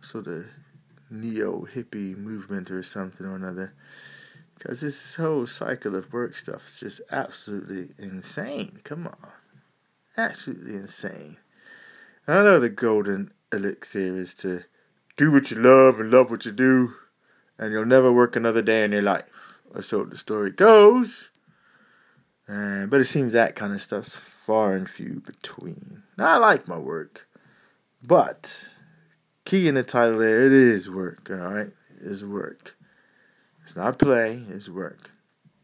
sort 0.00 0.28
of 0.28 0.46
neo 1.10 1.66
hippie 1.66 2.16
movement 2.16 2.70
or 2.70 2.82
something 2.82 3.26
or 3.26 3.36
another. 3.36 3.74
Because 4.54 4.80
this 4.80 5.16
whole 5.16 5.46
cycle 5.46 5.94
of 5.94 6.10
work 6.10 6.36
stuff 6.36 6.68
is 6.68 6.80
just 6.80 7.00
absolutely 7.10 7.90
insane. 7.98 8.80
Come 8.82 9.06
on. 9.06 9.30
Absolutely 10.16 10.74
insane. 10.74 11.36
I 12.26 12.42
know 12.42 12.58
the 12.58 12.70
golden 12.70 13.32
elixir 13.52 14.16
is 14.16 14.34
to 14.36 14.64
do 15.18 15.30
what 15.30 15.50
you 15.50 15.58
love 15.58 16.00
and 16.00 16.10
love 16.10 16.30
what 16.30 16.46
you 16.46 16.52
do, 16.52 16.94
and 17.58 17.72
you'll 17.72 17.84
never 17.84 18.10
work 18.10 18.36
another 18.36 18.62
day 18.62 18.82
in 18.82 18.92
your 18.92 19.02
life 19.02 19.55
or 19.74 19.82
so 19.82 20.04
the 20.04 20.16
story 20.16 20.50
goes. 20.50 21.30
But 22.46 23.00
it 23.00 23.06
seems 23.06 23.32
that 23.32 23.56
kind 23.56 23.72
of 23.72 23.82
stuff's 23.82 24.16
far 24.16 24.74
and 24.74 24.88
few 24.88 25.20
between. 25.26 26.02
Now, 26.16 26.34
I 26.34 26.36
like 26.36 26.68
my 26.68 26.78
work, 26.78 27.28
but 28.02 28.68
key 29.44 29.68
in 29.68 29.74
the 29.74 29.82
title 29.82 30.18
there, 30.18 30.46
it 30.46 30.52
is 30.52 30.88
work, 30.88 31.28
alright? 31.30 31.72
It 32.00 32.06
is 32.06 32.24
work. 32.24 32.76
It's 33.64 33.74
not 33.76 33.98
play, 33.98 34.42
it's 34.48 34.68
work. 34.68 35.10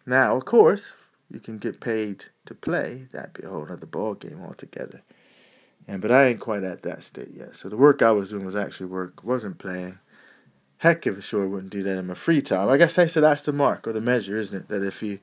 Now, 0.05 0.37
of 0.37 0.45
course, 0.45 0.97
you 1.31 1.39
can 1.39 1.59
get 1.59 1.81
paid 1.81 2.25
to 2.47 2.55
play. 2.55 3.07
That'd 3.13 3.35
be 3.35 3.45
a 3.45 3.49
whole 3.49 3.71
other 3.71 3.87
ball 3.87 4.15
game 4.15 4.43
altogether. 4.45 5.03
And 5.87 6.03
but 6.03 6.11
I 6.11 6.27
ain't 6.27 6.41
quite 6.41 6.65
at 6.65 6.83
that 6.83 7.05
state 7.05 7.31
yet. 7.35 7.55
So 7.57 7.69
the 7.69 7.77
work 7.77 8.03
I 8.03 8.11
was 8.11 8.31
doing 8.31 8.45
was 8.45 8.57
actually 8.57 8.87
work, 8.87 9.25
wasn't 9.25 9.59
playing. 9.59 9.99
Heck, 10.83 11.07
if 11.07 11.17
a 11.17 11.23
sure 11.23 11.47
wouldn't 11.47 11.71
do 11.71 11.85
that 11.85 11.97
in 11.97 12.09
my 12.09 12.15
free 12.15 12.43
time. 12.43 12.69
I 12.69 12.77
guess 12.77 12.99
I 12.99 13.07
said 13.07 13.23
that's 13.23 13.43
the 13.43 13.53
mark 13.53 13.87
or 13.87 13.93
the 13.93 14.01
measure, 14.01 14.37
isn't 14.37 14.63
it? 14.63 14.69
That 14.69 14.85
if 14.85 15.01
you, 15.01 15.21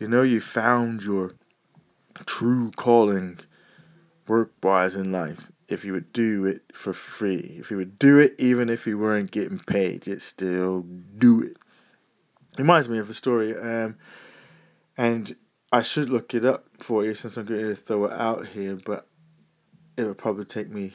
you 0.00 0.08
know, 0.08 0.22
you 0.22 0.40
found 0.40 1.04
your 1.04 1.36
true 2.26 2.72
calling, 2.74 3.38
work-wise 4.26 4.96
in 4.96 5.12
life, 5.12 5.52
if 5.68 5.84
you 5.84 5.92
would 5.92 6.12
do 6.12 6.46
it 6.46 6.62
for 6.72 6.92
free, 6.92 7.58
if 7.60 7.70
you 7.70 7.76
would 7.76 7.96
do 7.96 8.18
it 8.18 8.34
even 8.38 8.68
if 8.68 8.84
you 8.84 8.98
weren't 8.98 9.30
getting 9.30 9.60
paid, 9.60 10.08
you'd 10.08 10.20
still 10.20 10.84
do 11.16 11.42
it. 11.42 11.56
Reminds 12.58 12.88
me 12.88 12.98
of 12.98 13.08
a 13.08 13.14
story, 13.14 13.56
um, 13.56 13.96
and 14.98 15.36
I 15.70 15.82
should 15.82 16.10
look 16.10 16.34
it 16.34 16.44
up 16.44 16.66
for 16.80 17.04
you 17.04 17.14
since 17.14 17.36
I'm 17.36 17.46
going 17.46 17.60
to 17.60 17.76
throw 17.76 18.06
it 18.06 18.12
out 18.14 18.48
here, 18.48 18.74
but 18.74 19.06
it 19.96 20.02
would 20.02 20.18
probably 20.18 20.44
take 20.44 20.70
me 20.70 20.92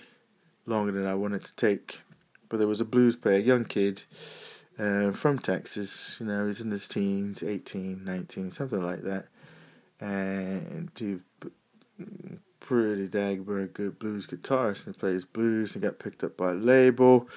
longer 0.65 0.91
than 0.91 1.08
I 1.08 1.15
want 1.15 1.36
it 1.36 1.46
to 1.46 1.56
take 1.56 2.01
but 2.50 2.58
there 2.58 2.68
was 2.68 2.82
a 2.82 2.86
blues 2.86 3.16
player, 3.16 3.39
young 3.39 3.66
kid 3.66 4.04
uh, 4.80 5.12
from 5.12 5.39
Texas. 5.39 6.18
You 6.20 6.27
know, 6.27 6.48
he's 6.48 6.62
in 6.62 6.72
his 6.72 6.88
teens, 6.88 7.44
18, 7.44 8.04
19, 8.04 8.51
something 8.51 8.82
like 8.82 9.04
that. 9.04 9.27
And 10.00 10.92
he 10.98 11.18
pretty 12.60 13.08
dang 13.08 13.46
very 13.46 13.68
good 13.68 13.98
blues 13.98 14.27
guitarist 14.27 14.86
and 14.86 14.98
plays 14.98 15.24
blues 15.25 15.74
and 15.74 15.82
got 15.82 16.00
picked 16.00 16.24
up 16.24 16.36
by 16.36 16.51
a 16.51 16.56
label. 16.56 17.27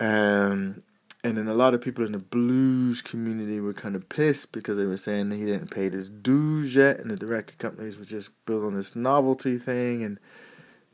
Um, 0.00 0.82
and 1.22 1.36
then 1.36 1.48
a 1.48 1.54
lot 1.54 1.74
of 1.74 1.80
people 1.80 2.04
in 2.04 2.12
the 2.12 2.18
blues 2.18 3.02
community 3.02 3.60
were 3.60 3.74
kind 3.74 3.96
of 3.96 4.08
pissed 4.08 4.52
because 4.52 4.78
they 4.78 4.86
were 4.86 4.96
saying 4.96 5.30
he 5.30 5.44
didn't 5.44 5.72
pay 5.72 5.90
his 5.90 6.08
dues 6.08 6.76
yet, 6.76 7.00
and 7.00 7.10
the 7.10 7.26
record 7.26 7.58
companies 7.58 7.98
were 7.98 8.04
just 8.04 8.30
building 8.46 8.76
this 8.76 8.94
novelty 8.94 9.58
thing 9.58 10.04
and 10.04 10.20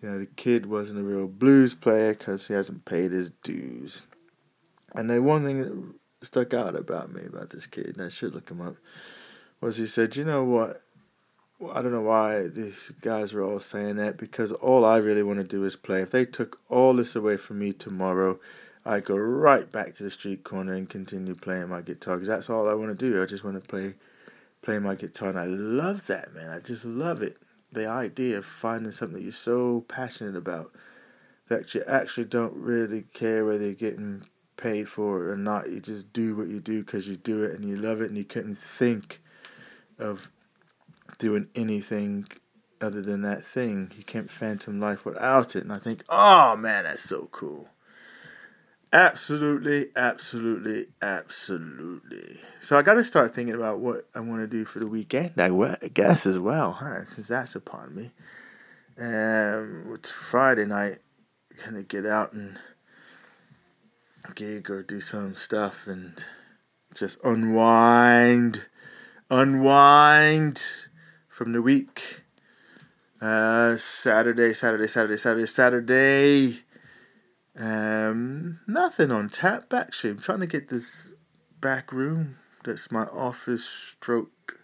you 0.03 0.11
know, 0.11 0.19
the 0.19 0.27
kid 0.27 0.67
wasn't 0.67 0.99
a 0.99 1.03
real 1.03 1.29
blues 1.29 1.75
player 1.75 2.13
because 2.13 2.49
he 2.49 2.55
hasn't 2.55 2.85
paid 2.85 3.13
his 3.13 3.31
dues. 3.43 4.05
And 4.95 5.09
the 5.09 5.23
one 5.23 5.45
thing 5.45 5.63
that 5.63 6.27
stuck 6.27 6.53
out 6.53 6.75
about 6.75 7.13
me 7.13 7.23
about 7.25 7.51
this 7.51 7.67
kid, 7.67 7.97
and 7.97 8.03
I 8.03 8.09
should 8.09 8.35
look 8.35 8.51
him 8.51 8.61
up, 8.61 8.77
was 9.61 9.77
he 9.77 9.87
said, 9.87 10.17
you 10.17 10.25
know 10.25 10.43
what? 10.43 10.83
I 11.73 11.81
don't 11.81 11.93
know 11.93 12.03
why 12.03 12.49
these 12.49 12.91
guys 13.01 13.33
are 13.33 13.45
all 13.45 13.61
saying 13.61 13.95
that 13.97 14.17
because 14.17 14.51
all 14.51 14.85
I 14.85 14.97
really 14.97 15.23
want 15.23 15.39
to 15.39 15.45
do 15.45 15.65
is 15.65 15.77
play. 15.77 16.03
If 16.03 16.11
they 16.11 16.25
took 16.25 16.59
all 16.69 16.93
this 16.95 17.15
away 17.15 17.37
from 17.37 17.61
me 17.61 17.73
tomorrow, 17.73 18.41
I'd 18.85 19.05
go 19.05 19.17
right 19.17 19.71
back 19.71 19.95
to 19.95 20.03
the 20.03 20.11
street 20.11 20.43
corner 20.43 20.75
and 20.75 20.89
continue 20.89 21.37
playing 21.37 21.69
my 21.69 21.81
guitar 21.81 22.17
because 22.17 22.27
that's 22.27 22.51
all 22.51 22.69
I 22.69 22.75
want 22.75 22.99
to 22.99 23.11
do. 23.11 23.23
I 23.23 23.27
just 23.27 23.45
want 23.45 23.63
to 23.63 23.69
play 23.69 23.95
play 24.61 24.81
my 24.81 24.97
guitar 24.97 25.29
and 25.29 25.39
I 25.39 25.45
love 25.45 26.07
that, 26.07 26.35
man. 26.35 26.51
I 26.51 26.59
just 26.59 26.85
love 26.85 27.23
it 27.23 27.37
the 27.73 27.87
idea 27.87 28.39
of 28.39 28.45
finding 28.45 28.93
something 28.93 29.17
that 29.17 29.23
you're 29.23 29.33
so 29.33 29.81
passionate 29.89 30.37
about 30.37 30.73
that 31.49 31.75
you 31.75 31.83
actually 31.87 32.27
don't 32.27 32.55
really 32.55 33.05
care 33.15 33.45
whether 33.45 33.65
you're 33.65 33.75
getting 33.75 34.27
paid 34.57 34.89
for 34.89 35.25
it 35.25 35.33
or 35.33 35.37
not. 35.37 35.71
You 35.71 35.81
just 35.81 36.13
do 36.13 36.37
what 36.37 36.49
you 36.49 36.61
do 36.61 36.85
because 36.85 37.09
you 37.09 37.17
do 37.17 37.43
it 37.43 37.55
and 37.55 37.65
you 37.65 37.77
love 37.77 38.01
it, 38.01 38.09
and 38.09 38.17
you 38.17 38.25
couldn't 38.25 38.59
think 38.59 39.21
of 39.99 40.29
doing 41.19 41.49
anything 41.55 42.27
other 42.81 43.03
than 43.03 43.23
that 43.23 43.45
thing. 43.45 43.91
You 43.97 44.05
can't 44.05 44.31
phantom 44.31 44.81
life 44.81 45.05
without 45.05 45.57
it. 45.57 45.65
And 45.65 45.73
I 45.73 45.79
think, 45.79 46.05
oh 46.09 46.57
man, 46.57 46.85
that's 46.85 47.03
so 47.03 47.29
cool. 47.33 47.71
Absolutely, 48.93 49.87
absolutely, 49.97 50.87
absolutely. 51.01 52.37
So 52.61 52.79
I 52.79 52.83
got 52.83 52.95
to 52.95 53.05
start 53.05 53.35
thinking 53.35 53.55
about 53.55 53.81
what 53.81 54.07
I 54.15 54.21
want 54.21 54.43
to 54.43 54.47
do 54.47 54.67
for 54.67 54.81
the 54.81 54.87
weekend. 54.87 55.33
I 55.83 55.89
guess 55.89 56.27
as 56.27 56.39
well, 56.39 56.73
huh? 56.73 57.07
Since 57.07 57.29
that's 57.29 57.55
upon 57.55 57.95
me. 57.95 58.11
Um, 58.99 59.93
it's 59.95 60.11
Friday 60.11 60.67
night. 60.67 60.99
Gonna 61.65 61.83
get 61.83 62.05
out 62.05 62.35
and 62.35 62.59
gig 64.35 64.71
or 64.71 64.83
do 64.83 65.01
some 65.01 65.35
stuff 65.35 65.87
and 65.87 66.23
just 66.95 67.19
unwind, 67.25 68.67
unwind 69.31 70.63
from 71.29 71.53
the 71.53 71.63
week. 71.63 72.23
Uh, 73.21 73.77
Saturday, 73.77 74.53
Saturday, 74.53 74.89
Saturday, 74.89 75.17
Saturday, 75.17 75.47
Saturday 75.47 76.63
um, 77.59 78.61
nothing 78.67 79.11
on 79.11 79.29
tap. 79.29 79.73
Actually, 79.73 80.11
I'm 80.11 80.21
trying 80.21 80.41
to 80.41 80.47
get 80.47 80.69
this 80.69 81.11
back 81.61 81.93
room. 81.93 82.37
That's 82.65 82.91
my 82.91 83.05
office 83.05 83.65
stroke 83.65 84.59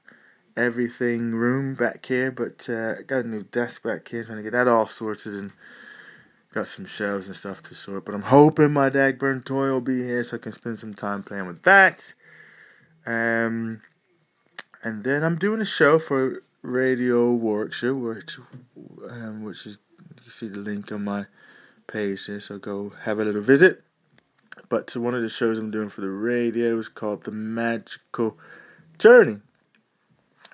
everything 0.57 1.35
room 1.35 1.75
back 1.75 2.07
here. 2.07 2.31
But 2.31 2.69
uh, 2.69 3.03
got 3.03 3.25
a 3.25 3.29
new 3.29 3.43
desk 3.43 3.83
back 3.83 4.09
here. 4.09 4.25
Trying 4.25 4.39
to 4.39 4.43
get 4.43 4.53
that 4.53 4.69
all 4.69 4.87
sorted 4.87 5.35
and 5.35 5.53
got 6.53 6.69
some 6.69 6.87
shelves 6.87 7.27
and 7.27 7.37
stuff 7.37 7.63
to 7.63 7.75
sort. 7.75 8.05
But 8.05 8.15
I'm 8.15 8.23
hoping 8.23 8.73
my 8.73 8.91
Dagburn 8.91 9.45
toy 9.45 9.71
will 9.71 9.81
be 9.81 10.03
here 10.03 10.25
so 10.25 10.37
I 10.37 10.41
can 10.41 10.53
spend 10.53 10.79
some 10.79 10.95
time 10.95 11.23
playing 11.23 11.47
with 11.47 11.63
that. 11.63 12.15
Um, 13.07 13.83
and 14.83 15.05
then 15.05 15.25
I'm 15.25 15.37
doing 15.37 15.61
a 15.61 15.67
show 15.67 15.99
for 15.99 16.43
Radio 16.63 17.33
Warwickshire, 17.33 17.95
which, 17.95 18.39
um, 19.09 19.43
which 19.43 19.67
is 19.67 19.79
you 20.25 20.31
see 20.31 20.49
the 20.49 20.59
link 20.59 20.91
on 20.93 21.05
my 21.05 21.27
page 21.89 22.27
there, 22.27 22.39
so 22.39 22.59
go 22.59 22.93
have 23.03 23.19
a 23.19 23.25
little 23.25 23.43
visit. 23.43 23.83
But 24.69 24.87
to 24.89 25.01
one 25.01 25.15
of 25.15 25.23
the 25.23 25.29
shows 25.29 25.59
I'm 25.59 25.71
doing 25.71 25.89
for 25.89 26.03
the 26.03 26.11
radio 26.11 26.79
is 26.79 26.89
called 26.89 27.25
The 27.25 27.33
Magical 27.33 28.39
Journey. 28.99 29.39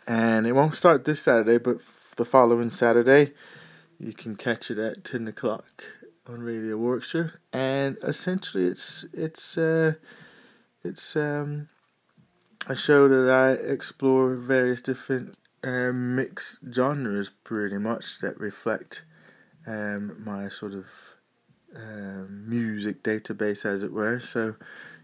And 0.07 0.47
it 0.47 0.53
won't 0.53 0.75
start 0.75 1.05
this 1.05 1.21
Saturday, 1.21 1.59
but 1.59 1.79
the 2.17 2.25
following 2.25 2.71
Saturday, 2.71 3.33
you 3.99 4.13
can 4.13 4.37
catch 4.37 4.71
it 4.71 4.79
at 4.79 5.05
10 5.05 5.29
o'clock 5.29 5.85
on 6.29 6.41
Radio 6.41 6.77
Warwickshire. 6.77 7.41
And 7.53 7.97
essentially, 8.03 8.67
it's 8.67 9.05
it's 9.13 9.59
uh, 9.59 9.95
it's 10.83 11.17
um, 11.17 11.69
a 12.69 12.77
show 12.77 13.09
that 13.09 13.31
I 13.31 13.53
explore 13.53 14.35
various 14.35 14.83
different 14.83 15.37
uh, 15.63 15.93
mixed 15.93 16.61
genres, 16.73 17.31
pretty 17.43 17.79
much 17.79 18.19
that 18.19 18.39
reflect 18.39 19.05
um, 19.67 20.23
my 20.23 20.49
sort 20.49 20.75
of 20.75 20.87
uh, 21.75 22.25
music 22.29 23.03
database, 23.03 23.65
as 23.65 23.83
it 23.83 23.93
were. 23.93 24.21
So, 24.21 24.57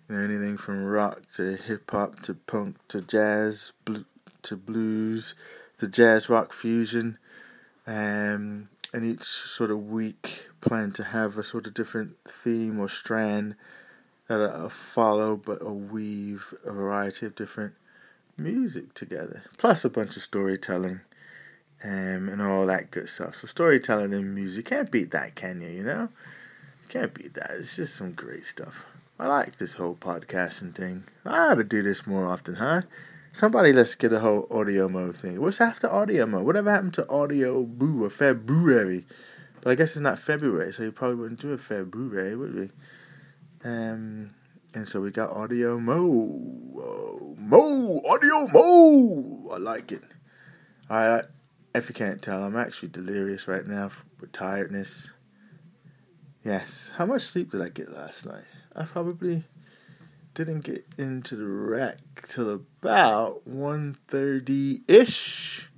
you 0.09 0.17
know, 0.17 0.23
anything 0.23 0.57
from 0.57 0.85
rock 0.85 1.29
to 1.37 1.57
hip 1.57 1.91
hop 1.91 2.21
to 2.23 2.35
punk 2.35 2.77
to 2.89 3.01
jazz 3.01 3.73
bl- 3.85 4.07
to 4.43 4.57
blues 4.57 5.35
to 5.79 5.89
jazz 5.89 6.29
rock 6.29 6.53
fusion. 6.53 7.19
Um, 7.87 8.69
and 8.93 9.05
each 9.05 9.25
sort 9.25 9.71
of 9.71 9.89
week 9.89 10.49
plan 10.61 10.93
to 10.93 11.05
have 11.05 11.39
a 11.39 11.45
sort 11.45 11.67
of 11.67 11.75
different 11.75 12.17
theme 12.27 12.79
or 12.79 12.89
strand 12.89 13.55
that 14.29 14.41
I 14.41 14.69
follow, 14.69 15.37
but 15.37 15.61
a 15.61 15.73
weave 15.73 16.55
a 16.65 16.73
variety 16.73 17.27
of 17.27 17.35
different 17.35 17.75
music 18.37 18.95
together, 18.95 19.45
plus 19.59 19.85
a 19.85 19.91
bunch 19.91 20.17
of 20.17 20.23
storytelling 20.23 21.01
um, 21.83 22.29
and 22.29 22.41
all 22.43 22.67
that 22.67 22.91
good 22.91 23.09
stuff. 23.09 23.37
So 23.37 23.47
storytelling 23.47 24.15
and 24.15 24.35
music 24.35 24.67
can't 24.67 24.91
beat 24.91 25.11
that, 25.11 25.35
can 25.35 25.61
you? 25.61 25.69
You 25.69 25.85
know, 25.85 26.09
can't 26.91 27.15
beat 27.15 27.35
that. 27.35 27.53
It's 27.53 27.77
just 27.77 27.95
some 27.95 28.13
great 28.13 28.45
stuff. 28.45 28.85
I 29.19 29.29
like 29.29 29.57
this 29.57 29.75
whole 29.75 29.95
podcasting 29.95 30.75
thing. 30.75 31.05
I 31.25 31.51
ought 31.51 31.55
to 31.55 31.65
do 31.65 31.83
this 31.83 32.05
more 32.05 32.27
often, 32.27 32.57
huh? 32.57 32.83
Somebody 33.31 33.73
let's 33.73 33.95
get 33.95 34.13
a 34.13 34.19
whole 34.19 34.49
audio 34.51 34.89
mode 34.89 35.17
thing. 35.17 35.41
What's 35.41 35.61
after 35.61 35.89
audio 35.89 36.27
mode? 36.27 36.45
Whatever 36.45 36.71
happened 36.73 36.95
to 36.95 37.09
audio 37.09 37.63
boo 37.63 38.05
or 38.05 38.11
February? 38.11 39.05
But 39.61 39.71
I 39.71 39.75
guess 39.77 39.93
it's 39.93 40.01
not 40.01 40.19
February, 40.19 40.73
so 40.73 40.83
you 40.83 40.91
probably 40.91 41.17
wouldn't 41.17 41.41
do 41.41 41.53
a 41.53 41.59
February, 41.59 42.35
would 42.35 42.55
we? 42.57 42.71
Um, 43.63 44.31
and 44.75 44.89
so 44.89 45.01
we 45.01 45.13
got 45.13 45.31
audio 45.31 45.79
mo, 45.79 46.03
mo, 47.39 48.01
audio 48.11 48.49
mo. 48.49 49.51
I 49.53 49.59
like 49.59 49.93
it. 49.93 50.03
I, 50.89 51.23
if 51.73 51.89
you 51.89 51.95
can't 51.95 52.21
tell, 52.21 52.43
I'm 52.43 52.57
actually 52.57 52.89
delirious 52.89 53.47
right 53.47 53.67
now 53.67 53.93
with 54.21 54.33
tiredness. 54.33 55.13
Yes. 56.45 56.93
How 56.97 57.07
much 57.07 57.23
sleep 57.23 57.51
did 57.51 57.61
I 57.61 57.69
get 57.69 57.93
last 57.93 58.25
night? 58.25 58.45
I 58.75 58.85
probably 58.85 59.45
didn't 60.35 60.61
get 60.61 60.87
into 60.97 61.37
the 61.37 61.47
rack 61.47 61.99
till 62.29 62.51
about 62.51 63.43
1.30 63.49 64.81
ish. 64.89 65.71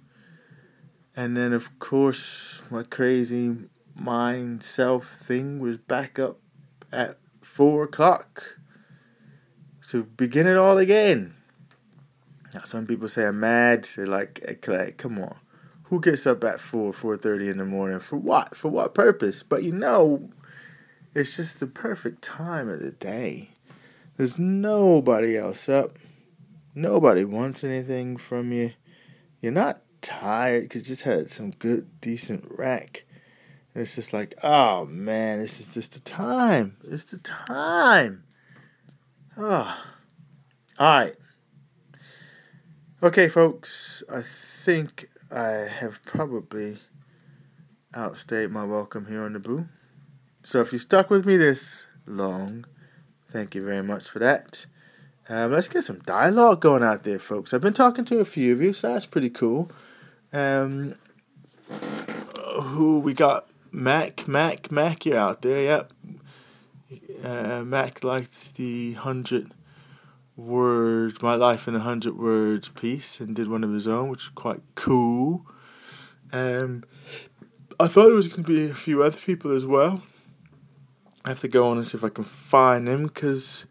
And 1.17 1.37
then 1.37 1.53
of 1.53 1.79
course 1.79 2.63
my 2.71 2.85
crazy 2.85 3.57
mind 3.95 4.63
self 4.63 5.09
thing 5.09 5.59
was 5.59 5.79
back 5.79 6.19
up 6.19 6.39
at 6.93 7.19
four 7.41 7.85
o'clock 7.85 8.59
to 9.89 10.05
begin 10.05 10.47
it 10.47 10.57
all 10.57 10.79
again. 10.79 11.35
Now 12.55 12.63
some 12.65 12.87
people 12.87 13.09
say 13.09 13.27
I'm 13.27 13.41
mad. 13.41 13.89
They're 13.97 14.07
like, 14.07 14.63
come 14.97 15.19
on. 15.19 15.37
Who 15.85 16.01
gets 16.01 16.27
up 16.27 16.45
at 16.45 16.61
four, 16.61 16.93
four 16.95 17.19
thirty 17.19 17.49
in 17.49 17.59
the 17.59 17.67
morning? 17.67 18.01
For 18.01 18.17
what? 18.17 18.57
For 18.57 18.71
what 18.71 18.95
purpose? 18.95 19.43
But 19.43 19.63
you 19.63 19.73
know, 19.73 20.31
it's 21.15 21.37
just 21.37 21.61
the 21.61 21.67
perfect 21.67 22.23
time 22.23 22.69
of 22.69 22.81
the 22.81 22.93
day. 22.93 23.51
There's 24.17 24.39
nobody 24.39 25.37
else 25.37 25.69
up. 25.69 25.99
Nobody 26.75 27.25
wants 27.25 27.65
anything 27.65 28.17
from 28.17 28.53
you. 28.53 28.73
You're 29.41 29.53
not 29.53 29.83
tired 30.01 30.65
because 30.65 30.89
you 30.89 30.95
just 30.95 31.03
had 31.03 31.31
some 31.31 31.51
good, 31.51 32.01
decent 32.01 32.47
rack. 32.49 33.05
And 33.75 33.83
It's 33.83 33.95
just 33.95 34.13
like, 34.13 34.35
oh 34.43 34.87
man, 34.87 35.39
this 35.39 35.61
is 35.61 35.69
just 35.69 35.95
the 35.95 36.01
time. 36.01 36.77
It's 36.85 37.05
the 37.05 37.19
time. 37.19 38.25
Oh. 39.37 39.79
All 40.79 40.99
right. 40.99 41.17
Okay, 43.03 43.29
folks, 43.29 44.03
I 44.13 44.23
think 44.23 45.09
I 45.31 45.67
have 45.69 46.05
probably 46.05 46.79
outstayed 47.95 48.51
my 48.51 48.65
welcome 48.65 49.07
here 49.07 49.25
on 49.25 49.33
the 49.33 49.41
Boo. 49.41 49.69
So 50.45 50.61
if 50.61 50.73
you 50.73 50.79
stuck 50.79 51.09
with 51.09 51.25
me 51.25 51.37
this 51.37 51.87
long, 52.05 52.65
thank 53.31 53.55
you 53.55 53.65
very 53.65 53.83
much 53.83 54.09
for 54.09 54.19
that. 54.19 54.67
Um, 55.29 55.53
let's 55.53 55.69
get 55.69 55.85
some 55.85 56.01
dialogue 56.01 56.61
going 56.61 56.83
out 56.83 57.05
there, 57.05 57.21
folks. 57.21 57.55
I've 57.55 57.61
been 57.61 57.73
talking 57.73 58.05
to 58.07 58.19
a 58.19 58.25
few 58.25 58.53
of 58.53 58.61
you, 58.61 58.73
so 58.73 58.93
that's 58.93 59.07
pretty 59.07 59.31
cool. 59.31 59.71
Um, 60.33 60.97
who 62.61 63.01
we 63.01 63.15
got? 63.15 63.49
Mac, 63.71 64.27
Mac, 64.27 64.71
Mac, 64.73 65.07
you're 65.07 65.17
out 65.17 65.43
there, 65.43 65.63
yep. 65.63 65.93
Uh, 67.23 67.63
Mac 67.65 68.03
liked 68.03 68.57
the 68.57 68.95
hundred 68.95 69.55
words, 70.37 71.23
my 71.23 71.37
life 71.37 71.69
in 71.69 71.77
a 71.77 71.81
hundred 71.81 72.19
words 72.19 72.69
piece, 72.69 73.21
and 73.21 73.37
did 73.37 73.49
one 73.49 73.63
of 73.63 73.73
his 73.73 73.87
own, 73.87 74.09
which 74.09 74.25
was 74.25 74.35
quite 74.35 74.61
cool. 74.75 75.47
Um, 76.33 76.83
I 77.79 77.87
thought 77.87 78.07
there 78.07 78.15
was 78.15 78.29
going 78.29 78.45
to 78.45 78.49
be 78.49 78.69
a 78.71 78.75
few 78.75 79.03
other 79.05 79.17
people 79.17 79.53
as 79.53 79.65
well. 79.65 80.03
I 81.25 81.29
have 81.29 81.41
to 81.41 81.49
go 81.49 81.69
on 81.69 81.77
and 81.77 81.87
see 81.87 81.97
if 81.97 82.05
I 82.05 82.09
can 82.09 82.25
find 82.25 82.87
them 82.87 83.05
because 83.05 83.67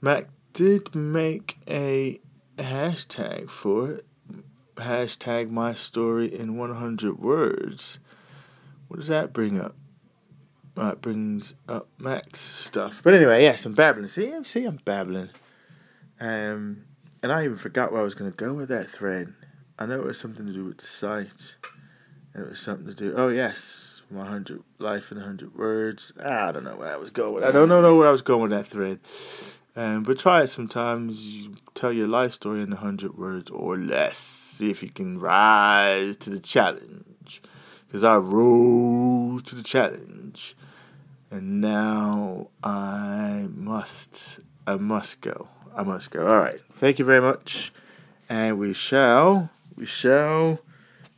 Mac 0.00 0.28
did 0.52 0.94
make 0.94 1.56
a 1.68 2.20
hashtag 2.56 3.50
for 3.50 3.92
it. 3.92 4.06
Hashtag 4.76 5.50
my 5.50 5.74
story 5.74 6.32
in 6.32 6.56
100 6.56 7.18
words. 7.18 7.98
What 8.86 8.98
does 8.98 9.08
that 9.08 9.32
bring 9.32 9.60
up? 9.60 9.74
That 10.76 11.00
brings 11.00 11.54
up 11.68 11.88
Mac's 11.98 12.40
stuff. 12.40 13.02
But 13.02 13.14
anyway, 13.14 13.42
yes, 13.42 13.66
I'm 13.66 13.74
babbling. 13.74 14.06
See, 14.06 14.32
see, 14.44 14.64
I'm 14.64 14.76
babbling. 14.84 15.30
Um, 16.20 16.84
and 17.22 17.32
I 17.32 17.44
even 17.44 17.56
forgot 17.56 17.90
where 17.90 18.00
I 18.00 18.04
was 18.04 18.14
going 18.14 18.30
to 18.30 18.36
go 18.36 18.52
with 18.52 18.68
that 18.68 18.86
thread. 18.86 19.34
I 19.78 19.86
know 19.86 19.96
it 19.96 20.04
was 20.04 20.18
something 20.18 20.46
to 20.46 20.52
do 20.52 20.64
with 20.64 20.78
the 20.78 20.86
site. 20.86 21.56
It 22.34 22.48
was 22.48 22.60
something 22.60 22.86
to 22.86 22.94
do. 22.94 23.14
Oh 23.16 23.28
yes, 23.28 23.56
my 24.10 24.26
hundred 24.26 24.62
life 24.78 25.12
in 25.12 25.18
hundred 25.18 25.56
words. 25.56 26.12
I 26.18 26.52
don't 26.52 26.64
know 26.64 26.76
where 26.76 26.92
I 26.92 26.96
was 26.96 27.10
going. 27.10 27.44
I 27.44 27.50
don't 27.50 27.68
know 27.68 27.96
where 27.96 28.08
I 28.08 28.10
was 28.10 28.22
going 28.22 28.42
with 28.42 28.50
that 28.50 28.66
thread. 28.66 29.00
Um, 29.76 30.02
but 30.02 30.18
try 30.18 30.42
it 30.42 30.48
sometimes. 30.48 31.24
You 31.24 31.56
tell 31.74 31.92
your 31.92 32.08
life 32.08 32.32
story 32.32 32.62
in 32.62 32.72
a 32.72 32.76
hundred 32.76 33.16
words 33.16 33.50
or 33.50 33.76
less. 33.76 34.18
See 34.18 34.70
if 34.70 34.82
you 34.82 34.90
can 34.90 35.20
rise 35.20 36.16
to 36.18 36.30
the 36.30 36.40
challenge. 36.40 37.42
Because 37.86 38.04
I 38.04 38.16
rose 38.16 39.42
to 39.44 39.54
the 39.54 39.62
challenge, 39.62 40.56
and 41.30 41.60
now 41.60 42.48
I 42.62 43.48
must. 43.50 44.40
I 44.66 44.76
must 44.76 45.20
go. 45.20 45.48
I 45.74 45.82
must 45.84 46.10
go. 46.10 46.26
All 46.26 46.38
right. 46.38 46.60
Thank 46.72 46.98
you 46.98 47.04
very 47.04 47.20
much, 47.20 47.72
and 48.28 48.58
we 48.58 48.72
shall. 48.72 49.50
We 49.76 49.86
shall. 49.86 50.58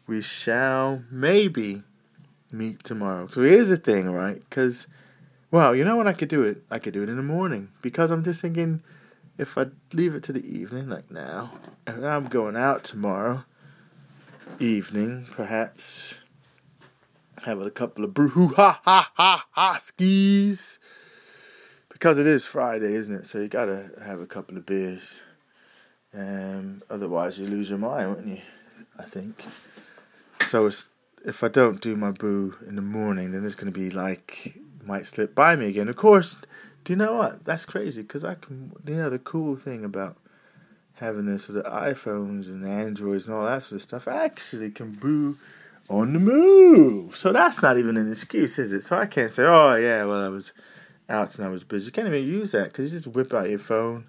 We 0.06 0.22
shall 0.22 1.02
maybe 1.10 1.82
meet 2.52 2.84
tomorrow. 2.84 3.26
So 3.26 3.42
here's 3.42 3.68
the 3.68 3.76
thing, 3.76 4.10
right? 4.10 4.40
Because, 4.48 4.86
well, 5.50 5.74
you 5.74 5.84
know 5.84 5.96
when 5.96 6.08
I 6.08 6.12
could 6.12 6.28
do 6.28 6.42
it? 6.42 6.62
I 6.70 6.78
could 6.78 6.94
do 6.94 7.02
it 7.02 7.08
in 7.08 7.16
the 7.16 7.22
morning. 7.22 7.68
Because 7.82 8.10
I'm 8.10 8.24
just 8.24 8.42
thinking, 8.42 8.82
if 9.38 9.56
I 9.56 9.66
leave 9.92 10.14
it 10.14 10.22
to 10.24 10.32
the 10.32 10.46
evening, 10.46 10.88
like 10.88 11.10
now, 11.10 11.52
and 11.86 12.06
I'm 12.06 12.26
going 12.26 12.56
out 12.56 12.84
tomorrow 12.84 13.44
evening, 14.58 15.26
perhaps 15.30 16.24
have 17.44 17.60
a 17.60 17.70
couple 17.70 18.04
of 18.04 18.12
brew 18.12 18.48
ha 18.54 18.80
ha 18.84 19.10
ha 19.14 19.46
ha 19.50 19.76
skis. 19.76 20.78
Because 21.88 22.18
it 22.18 22.26
is 22.26 22.46
Friday, 22.46 22.92
isn't 22.94 23.14
it? 23.14 23.26
So 23.26 23.38
you 23.38 23.48
gotta 23.48 23.90
have 24.04 24.20
a 24.20 24.26
couple 24.26 24.56
of 24.56 24.66
beers. 24.66 25.22
Um, 26.12 26.82
otherwise, 26.90 27.38
you 27.38 27.46
lose 27.46 27.70
your 27.70 27.78
mind, 27.78 28.10
wouldn't 28.10 28.28
you? 28.28 28.42
I 28.98 29.04
think. 29.04 29.42
So 30.42 30.66
it's 30.66 30.89
if 31.24 31.44
I 31.44 31.48
don't 31.48 31.80
do 31.80 31.96
my 31.96 32.10
boo 32.10 32.56
in 32.66 32.76
the 32.76 32.82
morning, 32.82 33.32
then 33.32 33.44
it's 33.44 33.54
going 33.54 33.72
to 33.72 33.78
be 33.78 33.90
like 33.90 34.58
might 34.84 35.06
slip 35.06 35.34
by 35.34 35.56
me 35.56 35.66
again. 35.66 35.88
Of 35.88 35.96
course, 35.96 36.36
do 36.84 36.92
you 36.92 36.96
know 36.96 37.16
what? 37.16 37.44
That's 37.44 37.66
crazy 37.66 38.02
because 38.02 38.24
I 38.24 38.34
can. 38.34 38.72
You 38.86 38.96
know 38.96 39.10
the 39.10 39.18
cool 39.18 39.56
thing 39.56 39.84
about 39.84 40.16
having 40.94 41.26
this 41.26 41.48
with 41.48 41.62
the 41.62 41.70
iPhones 41.70 42.48
and 42.48 42.66
Androids 42.66 43.26
and 43.26 43.34
all 43.34 43.46
that 43.46 43.62
sort 43.62 43.76
of 43.76 43.82
stuff. 43.82 44.06
I 44.06 44.24
actually 44.24 44.70
can 44.70 44.92
boo 44.92 45.36
on 45.88 46.12
the 46.12 46.18
move. 46.18 47.16
So 47.16 47.32
that's 47.32 47.62
not 47.62 47.78
even 47.78 47.96
an 47.96 48.08
excuse, 48.08 48.58
is 48.58 48.72
it? 48.72 48.82
So 48.82 48.96
I 48.96 49.06
can't 49.06 49.30
say, 49.30 49.44
oh, 49.44 49.74
yeah, 49.74 50.04
well, 50.04 50.24
I 50.24 50.28
was 50.28 50.52
out 51.08 51.36
and 51.36 51.46
I 51.46 51.50
was 51.50 51.64
busy. 51.64 51.86
You 51.86 51.92
can't 51.92 52.06
even 52.06 52.24
use 52.24 52.52
that 52.52 52.64
because 52.64 52.92
you 52.92 52.98
just 52.98 53.08
whip 53.08 53.34
out 53.34 53.50
your 53.50 53.58
phone. 53.58 54.06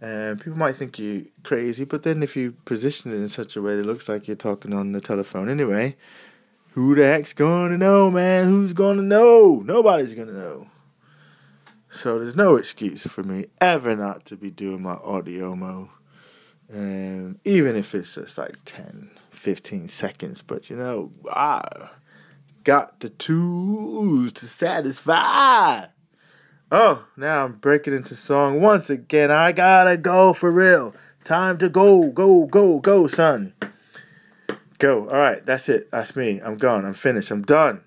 And 0.00 0.40
people 0.40 0.56
might 0.56 0.76
think 0.76 0.98
you're 0.98 1.24
crazy, 1.42 1.84
but 1.84 2.04
then 2.04 2.22
if 2.22 2.34
you 2.34 2.52
position 2.64 3.12
it 3.12 3.16
in 3.16 3.28
such 3.28 3.56
a 3.56 3.60
way 3.60 3.76
that 3.76 3.82
it 3.82 3.86
looks 3.86 4.08
like 4.08 4.26
you're 4.26 4.36
talking 4.36 4.72
on 4.72 4.92
the 4.92 5.00
telephone 5.00 5.50
anyway, 5.50 5.96
who 6.72 6.94
the 6.94 7.04
heck's 7.04 7.32
to 7.72 7.78
know, 7.78 8.10
man? 8.10 8.44
Who's 8.44 8.72
to 8.98 9.02
know? 9.02 9.62
Nobody's 9.64 10.14
to 10.28 10.34
know. 10.34 10.68
So 11.90 12.18
there's 12.18 12.36
no 12.36 12.56
excuse 12.56 13.06
for 13.06 13.24
me 13.24 13.46
ever 13.60 13.96
not 13.96 14.24
to 14.26 14.36
be 14.36 14.50
doing 14.50 14.82
my 14.82 14.92
audio 14.94 15.56
mo. 15.56 15.90
Um, 16.72 17.40
even 17.44 17.74
if 17.74 17.94
it's 17.96 18.14
just 18.14 18.38
like 18.38 18.56
10, 18.64 19.10
15 19.30 19.88
seconds. 19.88 20.42
But 20.42 20.70
you 20.70 20.76
know, 20.76 21.12
I 21.32 21.90
got 22.62 23.00
the 23.00 23.08
tools 23.08 24.32
to 24.34 24.46
satisfy. 24.46 25.86
Oh, 26.70 27.04
now 27.16 27.46
I'm 27.46 27.54
breaking 27.54 27.94
into 27.94 28.14
song 28.14 28.60
once 28.60 28.88
again. 28.88 29.32
I 29.32 29.50
gotta 29.50 29.96
go 29.96 30.32
for 30.32 30.52
real. 30.52 30.94
Time 31.24 31.58
to 31.58 31.68
go, 31.68 32.12
go, 32.12 32.46
go, 32.46 32.78
go, 32.78 33.08
son. 33.08 33.54
Go. 34.80 35.10
All 35.10 35.18
right, 35.18 35.44
that's 35.44 35.68
it. 35.68 35.90
That's 35.90 36.16
me. 36.16 36.40
I'm 36.42 36.56
gone. 36.56 36.86
I'm 36.86 36.94
finished. 36.94 37.30
I'm 37.30 37.42
done. 37.42 37.84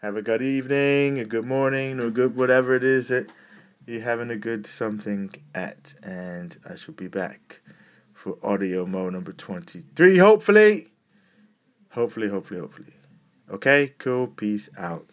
Have 0.00 0.14
a 0.14 0.22
good 0.22 0.42
evening, 0.42 1.18
a 1.18 1.24
good 1.24 1.44
morning, 1.44 1.98
or 1.98 2.08
good 2.08 2.36
whatever 2.36 2.76
it 2.76 2.84
is 2.84 3.08
that 3.08 3.32
you're 3.84 4.02
having 4.02 4.30
a 4.30 4.36
good 4.36 4.64
something 4.64 5.34
at. 5.56 5.94
And 6.04 6.56
I 6.64 6.76
shall 6.76 6.94
be 6.94 7.08
back 7.08 7.62
for 8.12 8.38
audio 8.44 8.86
mo 8.86 9.10
number 9.10 9.32
23, 9.32 10.18
hopefully. 10.18 10.92
Hopefully, 11.90 12.28
hopefully, 12.28 12.60
hopefully. 12.60 12.94
Okay, 13.50 13.94
cool. 13.98 14.28
Peace 14.28 14.70
out. 14.78 15.04